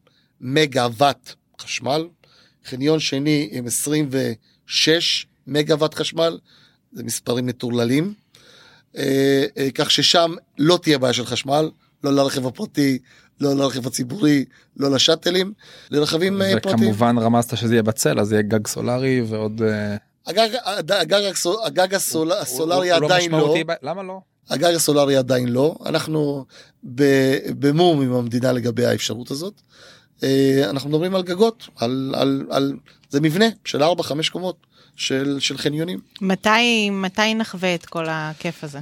מגה 0.41 0.87
וואט 0.97 1.33
חשמל, 1.59 2.07
חניון 2.65 2.99
שני 2.99 3.49
עם 3.51 3.67
26 3.67 5.25
מגה 5.47 5.75
וואט 5.75 5.93
חשמל, 5.93 6.37
זה 6.93 7.03
מספרים 7.03 7.45
מטורללים. 7.45 8.13
כך 9.75 9.91
ששם 9.91 10.31
לא 10.57 10.79
תהיה 10.81 10.97
בעיה 10.97 11.13
של 11.13 11.25
חשמל, 11.25 11.69
לא 12.03 12.13
לרכב 12.13 12.47
הפרטי, 12.47 12.99
לא 13.41 13.53
לרכב 13.55 13.87
הציבורי, 13.87 14.45
לא 14.77 14.91
לשאטלים, 14.91 15.53
לרכבים 15.91 16.41
אה, 16.41 16.51
פרטיים. 16.53 16.75
וכמובן 16.75 17.17
רמזת 17.17 17.57
שזה 17.57 17.73
יהיה 17.73 17.83
בצל 17.83 18.19
אז 18.19 18.31
יהיה 18.31 18.41
גג 18.41 18.67
סולארי 18.67 19.21
ועוד 19.21 19.61
אה, 19.61 19.95
הגג, 20.27 20.49
הד- 20.65 20.91
הגג, 20.91 21.31
הגג 21.65 21.93
הסול, 21.93 22.31
הוא- 22.31 22.41
הסולארי 22.41 22.91
הוא- 22.91 22.97
הוא 22.99 23.05
עדיין 23.05 23.31
לא, 23.31 23.37
משמעותי 23.37 23.63
ב- 23.63 23.71
למה 23.81 24.03
לא? 24.03 24.19
הגג 24.49 24.73
הסולארי 24.73 25.15
עדיין 25.17 25.47
לא, 25.49 25.75
אנחנו 25.85 26.45
במום 27.59 28.01
עם 28.01 28.13
המדינה 28.13 28.51
לגבי 28.51 28.85
האפשרות 28.85 29.31
הזאת. 29.31 29.61
אה, 30.23 30.63
אנחנו 30.69 30.89
מדברים 30.89 31.15
על 31.15 31.23
גגות, 31.23 31.67
על, 31.75 32.13
על, 32.17 32.45
על, 32.49 32.73
זה 33.09 33.21
מבנה 33.21 33.45
של 33.65 33.83
4-5 33.83 33.85
קומות 34.31 34.57
של, 34.95 35.37
של 35.39 35.57
חניונים. 35.57 35.99
מתי 36.21 36.89
מתי 36.89 37.35
נחווה 37.35 37.75
את 37.75 37.85
כל 37.85 38.05
הכיף 38.09 38.63
הזה? 38.63 38.79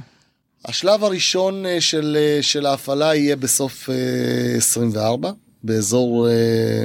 השלב 0.64 1.04
הראשון 1.04 1.66
אה, 1.66 1.80
של, 1.80 2.16
אה, 2.20 2.42
של 2.42 2.66
ההפעלה 2.66 3.14
יהיה 3.14 3.36
בסוף 3.36 3.90
אה, 3.90 4.56
24, 4.56 5.30
באזור 5.62 6.28
אה, 6.28 6.32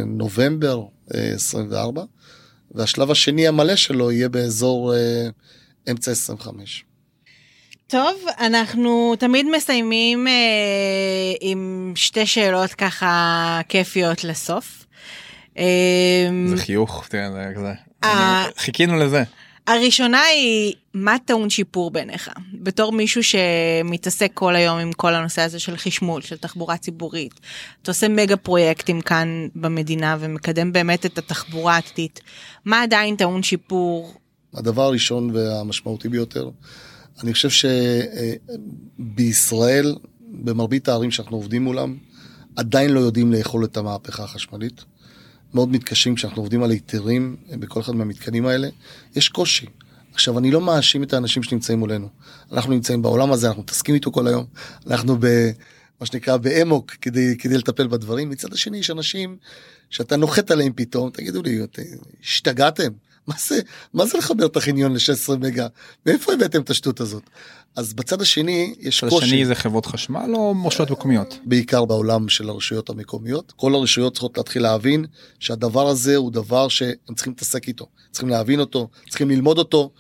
נובמבר 0.06 0.82
אה, 1.16 1.32
24, 1.36 2.04
והשלב 2.72 3.12
השני 3.12 3.48
המלא 3.48 3.76
שלו 3.76 4.12
יהיה 4.12 4.30
באזור 4.30 4.94
אמצע 5.92 6.12
25. 6.12 6.86
טוב, 7.88 8.26
אנחנו 8.40 9.16
תמיד 9.20 9.46
מסיימים 9.56 10.28
אה, 10.28 10.34
עם 11.42 11.94
שתי 11.96 12.26
שאלות 12.26 12.74
ככה 12.74 13.62
כיפיות 13.70 14.24
לסוף. 14.24 14.86
אה, 15.58 16.30
זה 16.48 16.58
חיוך 16.58 17.08
תראה, 17.10 17.32
זה 17.32 17.52
כזה. 17.56 17.74
אה. 18.04 18.46
חיכינו 18.58 19.00
לזה. 19.00 19.24
הראשונה 19.70 20.22
היא, 20.22 20.74
מה 20.94 21.16
טעון 21.26 21.50
שיפור 21.50 21.92
בעיניך? 21.92 22.30
בתור 22.54 22.92
מישהו 22.92 23.22
שמתעסק 23.24 24.32
כל 24.34 24.56
היום 24.56 24.80
עם 24.80 24.94
כל 24.94 25.14
הנושא 25.16 25.42
הזה 25.42 25.60
של 25.60 25.78
חשמול, 25.78 26.22
של 26.22 26.38
תחבורה 26.38 26.78
ציבורית, 26.78 27.40
אתה 27.82 27.92
עושה 27.92 28.08
מגה 28.08 28.38
פרויקטים 28.38 29.02
כאן 29.02 29.48
במדינה 29.56 30.18
ומקדם 30.20 30.72
באמת 30.72 31.06
את 31.06 31.18
התחבורה 31.18 31.76
העתידית, 31.76 32.22
מה 32.66 32.82
עדיין 32.82 33.16
טעון 33.16 33.44
שיפור? 33.44 34.14
הדבר 34.54 34.84
הראשון 34.84 35.30
והמשמעותי 35.34 36.10
ביותר, 36.10 36.50
אני 37.24 37.34
חושב 37.34 37.70
שבישראל, 39.00 39.96
במרבית 40.32 40.88
הערים 40.88 41.12
שאנחנו 41.12 41.38
עובדים 41.38 41.64
מולם, 41.64 41.98
עדיין 42.56 42.90
לא 42.90 43.00
יודעים 43.00 43.32
לאכול 43.32 43.66
את 43.66 43.78
המהפכה 43.78 44.24
החשמלית. 44.24 44.82
מאוד 45.54 45.70
מתקשים 45.70 46.16
כשאנחנו 46.16 46.42
עובדים 46.42 46.64
על 46.64 46.72
היתרים 46.72 47.36
בכל 47.50 47.80
אחד 47.80 47.96
מהמתקנים 47.96 48.46
האלה. 48.46 48.70
יש 49.16 49.30
קושי. 49.30 49.66
עכשיו, 50.14 50.40
אני 50.40 50.52
לא 50.52 50.62
מאשים 50.62 51.04
את 51.04 51.14
האנשים 51.14 51.44
שנמצאים 51.44 51.80
מולנו. 51.80 52.10
אנחנו 52.52 52.74
נמצאים 52.74 53.02
בעולם 53.02 53.32
הזה, 53.32 53.48
אנחנו 53.48 53.62
מתעסקים 53.62 53.96
איתו 53.96 54.12
כל 54.12 54.28
היום. 54.28 54.46
אנחנו 54.88 55.18
ב... 55.20 55.52
מה 56.02 56.06
שנקרא 56.06 56.38
באמוק 56.38 56.92
כדי, 56.92 57.38
כדי 57.38 57.58
לטפל 57.58 57.88
בדברים. 57.88 58.30
מצד 58.30 58.54
השני, 58.54 58.78
יש 58.78 58.92
אנשים 58.92 59.38
שאתה 59.90 60.18
נוחת 60.18 60.52
עליהם 60.52 60.74
פתאום, 60.76 61.10
תגידו 61.10 61.42
לי, 61.42 61.64
"אתם 61.64 61.82
השתגעתם? 62.24 62.92
מה 63.30 63.36
זה, 63.48 63.60
מה 63.94 64.06
זה 64.06 64.18
לחבר 64.18 64.46
את 64.46 64.58
החניון 64.58 64.94
ל-16 64.94 65.38
מגה? 65.40 65.68
מאיפה 66.06 66.34
הבאתם 66.34 66.62
את 66.62 66.70
השטות 66.70 67.00
הזאת? 67.00 67.24
אז 67.76 67.94
בצד 67.94 68.22
השני, 68.22 68.76
יש 68.80 69.04
קושי. 69.04 69.26
השני 69.26 69.46
זה 69.46 69.56
חברות 69.56 69.86
חשמל 69.86 70.32
או 70.34 70.54
מורשות 70.54 70.92
מקומיות? 70.92 71.38
בעיקר 71.46 71.86
בעולם 71.86 72.30
של 72.30 72.50
הרשויות 72.50 72.90
המקומיות. 72.90 73.54
כל 73.56 73.76
הרשויות 73.76 74.14
צריכות 74.14 74.38
להתחיל 74.38 74.62
להבין 74.62 75.06
שהדבר 75.40 75.88
הזה 75.88 76.16
הוא 76.16 76.32
דבר 76.32 76.68
שהם 76.68 77.16
צריכים 77.16 77.34
להתעסק 77.34 77.68
איתו. 77.68 77.86
צריכים 78.12 78.30
להבין 78.30 78.60
אותו, 78.60 78.88
צריכים 79.10 79.30
ללמוד 79.30 79.58
אותו. 79.58 79.92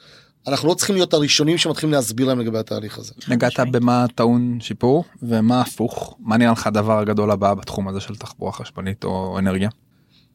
אנחנו 0.47 0.67
לא 0.67 0.73
צריכים 0.73 0.95
להיות 0.95 1.13
הראשונים 1.13 1.57
שמתחילים 1.57 1.93
להסביר 1.93 2.27
להם 2.27 2.39
לגבי 2.39 2.57
התהליך 2.57 2.97
הזה. 2.97 3.13
נגעת. 3.27 3.59
במה 3.71 4.05
טעון 4.15 4.57
שיפור 4.61 5.03
ומה 5.23 5.61
הפוך 5.61 6.15
מה 6.19 6.37
נראה 6.37 6.51
לך 6.51 6.67
הדבר 6.67 6.99
הגדול 6.99 7.31
הבא 7.31 7.53
בתחום 7.53 7.87
הזה 7.87 7.99
של 7.99 8.15
תחבורה 8.15 8.51
חשמלית 8.51 9.03
או 9.03 9.39
אנרגיה? 9.39 9.69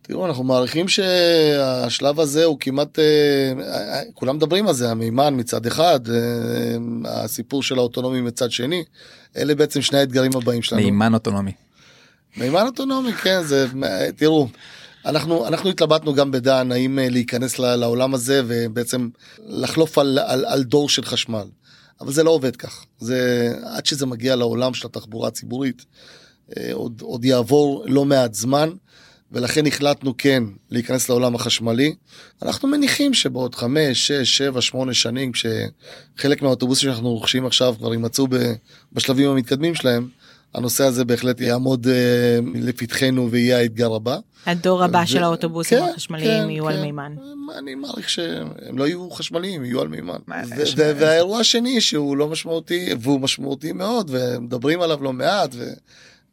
תראו, 0.07 0.27
אנחנו 0.27 0.45
מעריכים 0.45 0.88
שהשלב 0.88 2.21
הזה 2.21 2.45
הוא 2.45 2.57
כמעט, 2.61 2.99
אה, 2.99 3.05
אה, 3.62 4.03
כולם 4.14 4.37
מדברים 4.37 4.69
על 4.69 4.75
זה, 4.75 4.90
המימן 4.90 5.35
מצד 5.37 5.67
אחד, 5.67 6.01
אה, 6.09 6.14
הסיפור 7.05 7.62
של 7.62 7.79
האוטונומי 7.79 8.21
מצד 8.21 8.51
שני, 8.51 8.85
אלה 9.37 9.55
בעצם 9.55 9.83
שני 9.83 9.99
האתגרים 9.99 10.37
הבאים 10.37 10.62
שלנו. 10.62 10.83
מימן 10.83 11.14
אוטונומי. 11.14 11.53
מימן 12.37 12.67
אוטונומי, 12.67 13.12
כן, 13.12 13.43
זה, 13.43 13.67
תראו, 14.17 14.49
אנחנו, 15.07 15.47
אנחנו 15.47 15.71
התלבטנו 15.71 16.14
גם 16.14 16.31
בדן 16.31 16.73
האם 16.73 16.99
להיכנס 17.03 17.59
לעולם 17.59 18.14
הזה 18.14 18.43
ובעצם 18.47 19.09
לחלוף 19.47 19.99
על, 19.99 20.19
על, 20.27 20.45
על 20.45 20.62
דור 20.62 20.88
של 20.88 21.05
חשמל. 21.05 21.47
אבל 22.01 22.12
זה 22.12 22.23
לא 22.23 22.31
עובד 22.31 22.57
כך. 22.57 22.85
זה, 22.99 23.53
עד 23.64 23.87
שזה 23.87 24.07
מגיע 24.07 24.37
לעולם 24.37 24.75
של 24.75 24.87
התחבורה 24.87 25.29
הציבורית, 25.29 25.85
עוד, 26.73 27.01
עוד 27.01 27.25
יעבור 27.25 27.85
לא 27.87 28.05
מעט 28.05 28.35
זמן, 28.35 28.71
ולכן 29.35 29.66
החלטנו 29.66 30.14
כן 30.18 30.42
להיכנס 30.70 31.09
לעולם 31.09 31.35
החשמלי. 31.35 31.94
אנחנו 32.42 32.68
מניחים 32.68 33.14
שבעוד 33.14 33.55
חמש, 33.55 34.07
שש, 34.07 34.37
שבע, 34.38 34.61
שמונה 34.61 34.94
שנים, 34.94 35.33
כשחלק 35.33 36.42
מהאוטובוסים 36.42 36.90
שאנחנו 36.90 37.11
רוכשים 37.11 37.47
עכשיו 37.47 37.75
כבר 37.79 37.92
יימצאו 37.92 38.27
בשלבים 38.92 39.31
המתקדמים 39.31 39.75
שלהם, 39.75 40.09
הנושא 40.55 40.85
הזה 40.85 41.05
בהחלט 41.05 41.40
יעמוד 41.40 41.87
אה, 41.87 42.38
לפתחנו 42.55 43.31
ויהיה 43.31 43.59
האתגר 43.59 43.94
הבא. 43.94 44.18
הדור 44.47 44.85
הבא 44.85 45.03
ו- 45.05 45.07
של 45.07 45.23
האוטובוסים 45.23 45.79
כן, 45.79 45.85
החשמליים 45.90 46.44
כן, 46.44 46.51
יהיו 46.51 46.68
על 46.68 46.77
כן. 46.77 46.83
מימן. 46.83 47.14
אני 47.59 47.75
מעריך 47.75 48.11
שהם 48.11 48.79
לא 48.79 48.87
יהיו 48.87 49.11
חשמליים, 49.11 49.64
יהיו 49.64 49.81
על 49.81 49.88
מימן. 49.88 50.18
ו- 50.29 50.62
ו- 50.77 50.97
והאירוע 50.97 51.40
השני 51.40 51.81
שהוא 51.81 52.16
לא 52.16 52.29
משמעותי, 52.29 52.94
והוא 53.01 53.20
משמעותי 53.20 53.73
מאוד, 53.73 54.11
ומדברים 54.12 54.81
עליו 54.81 55.03
לא 55.03 55.12
מעט, 55.12 55.55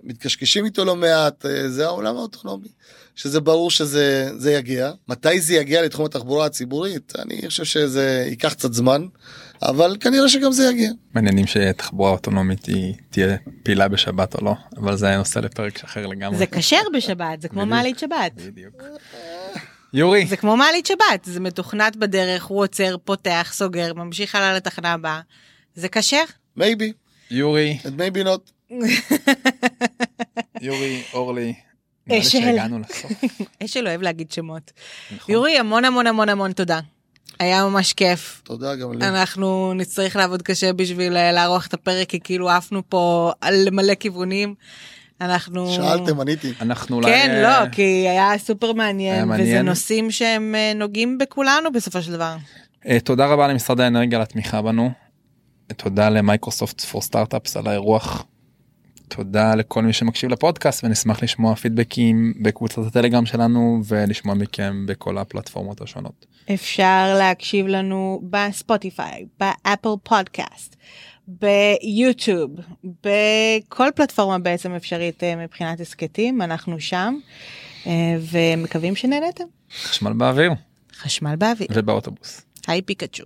ומתקשקשים 0.04 0.66
איתו 0.66 0.86
לא 0.86 0.96
מעט, 0.96 1.46
אה, 1.46 1.70
זה 1.70 1.86
העולם 1.86 2.18
האוטונומי. 2.18 2.68
שזה 3.16 3.40
ברור 3.40 3.72
שזה 3.72 4.30
זה 4.38 4.54
יגיע. 4.54 4.92
מתי 5.08 5.42
זה 5.42 5.54
יגיע 5.54 5.82
לתחום 5.82 6.06
התחבורה 6.06 6.46
הציבורית? 6.46 7.14
אני 7.20 7.42
חושב 7.48 7.64
שזה 7.64 8.26
ייקח 8.30 8.54
קצת 8.54 8.74
זמן, 8.74 9.06
אבל 9.62 9.98
כנראה 10.00 10.30
שגם 10.30 10.52
זה 10.52 10.70
יגיע. 10.70 10.92
מעניינים 11.14 11.48
שתחבורה 11.48 12.12
אוטונומית 12.12 12.66
היא 12.66 12.94
תהיה 13.10 13.38
פעילה 13.64 13.88
בשבת 13.88 14.36
או 14.36 14.46
לא 14.46 14.54
אבל 14.78 14.98
זה 14.98 15.18
נושא 15.18 15.40
לפרק 15.40 15.84
אחר 15.84 16.08
לגמרי. 16.08 16.38
זה 16.38 16.46
כשר 16.46 16.82
בשבת, 16.94 17.42
זה 17.42 17.48
כמו. 17.48 17.66
מעלית 17.66 18.00
שבת. 18.00 18.32
בדיוק. 18.36 18.84
יורי 19.94 20.26
זה 20.26 20.38
כמו 20.38 20.58
מעלית 20.58 20.86
שבת, 20.86 21.26
זה 21.26 21.40
מתוכנת 21.40 21.96
בדרך, 21.96 22.44
הוא 22.44 22.64
עוצר, 22.64 22.96
פותח, 23.06 23.52
סוגר, 23.54 23.94
ממשיך 23.94 24.36
הלאה 24.36 24.54
לתחנה 24.54 24.94
הבאה. 24.94 25.22
זה 25.76 25.88
כשר? 25.90 26.24
maybe, 26.60 26.84
יורי 27.32 27.78
and 27.84 27.88
maybe 27.88 28.26
not. 28.26 28.52
יורי 30.62 31.02
אורלי. 31.14 31.54
נראה 32.08 32.20
לי. 32.20 32.26
שהגענו 32.26 32.80
לסוף. 32.80 33.12
אשל 33.64 33.88
אוהב 33.88 34.02
להגיד 34.02 34.32
שמות. 34.32 34.72
נכון. 35.16 35.34
יורי, 35.34 35.58
המון 35.58 35.86
המון 35.86 36.08
המון 36.08 36.30
המון 36.30 36.52
תודה. 36.52 36.80
היה 37.40 37.66
ממש 37.66 37.94
כיף. 37.94 38.42
תודה 38.44 38.76
גם 38.76 38.94
לי. 38.94 39.08
אנחנו 39.08 39.74
נצטרך 39.74 40.16
לעבוד 40.16 40.42
קשה 40.42 40.74
בשביל 40.74 41.18
אה, 41.18 41.32
לערוך 41.32 41.68
את 41.68 41.74
הפרק, 41.74 42.10
כי 42.10 42.20
כאילו 42.20 42.50
עפנו 42.50 42.82
פה 42.90 43.32
על 43.42 43.68
מלא 43.72 43.96
כיוונים. 43.96 44.56
אנחנו... 45.22 45.72
שאלתם, 45.72 46.20
עניתי. 46.20 46.54
אנחנו 46.62 46.96
אולי 46.96 47.12
כן, 47.12 47.30
אה, 47.30 47.42
לא, 47.42 47.70
כי 47.70 47.82
היה 47.82 48.38
סופר 48.38 48.66
היה 48.68 48.74
מעניין, 48.74 49.32
וזה. 49.32 49.62
נושאים 49.62 50.12
שהם 50.12 50.56
אה, 50.56 50.74
נוגעים 50.76 51.18
בכולנו 51.18 51.72
בסופו 51.72 52.02
של 52.02 52.12
דבר. 52.12 52.36
אה, 52.88 53.00
תודה 53.00 53.26
רבה 53.26 53.48
למשרד 53.48 53.80
האנרגיה 53.80 54.18
על 54.18 54.24
התמיכה 54.24 54.62
בנו. 54.62 54.92
תודה 55.78 56.10
ל 56.10 56.17
Microsoft 56.17 56.82
for 56.82 57.02
Startups 57.02 57.58
על 57.58 57.68
האירוח. 57.68 58.26
תודה 59.16 59.56
לכל 59.56 59.84
מי 59.84 59.94
שמקשיב 59.94 60.30
לפודקאסט 60.30 60.84
ונשמח 60.84 61.24
לשמוע 61.24 61.56
פידבקים 61.56 62.34
בקבוצת 62.42 62.82
הטלגרם 62.88 63.26
שלנו 63.26 63.82
ולשמוע 63.88 64.36
מכם 64.36 64.86
בכל 64.88 65.18
הפלטפורמות 65.18 65.82
השונות. 65.82 66.26
אפשר 66.54 67.16
להקשיב 67.18 67.68
לנו 67.68 68.22
ב 68.30 68.40
Spotify, 68.40 69.26
ב 69.40 69.48
Apple 69.48 69.90
Podcast, 70.04 70.76
ביוטיוב, 71.28 72.52
בכל 72.84 73.88
פלטפורמה 73.96 74.40
בעצם 74.40 74.72
אפשרית 74.72 75.24
אה, 75.24 75.36
מבחינת 75.36 75.80
הסכתים, 75.80 76.42
אנחנו 76.42 76.80
שם, 76.80 77.16
אה, 77.88 77.92
ומקווים 78.32 78.96
שנהנתם. 78.96 79.44
חשמל 79.84 80.14
באוויר 80.14 80.52
חשמל 80.96 81.36
באוויר. 81.36 81.68
ובאוטובוס. 81.72 82.42
היי 82.68 82.82
פיקאצ'ו. 82.82 83.24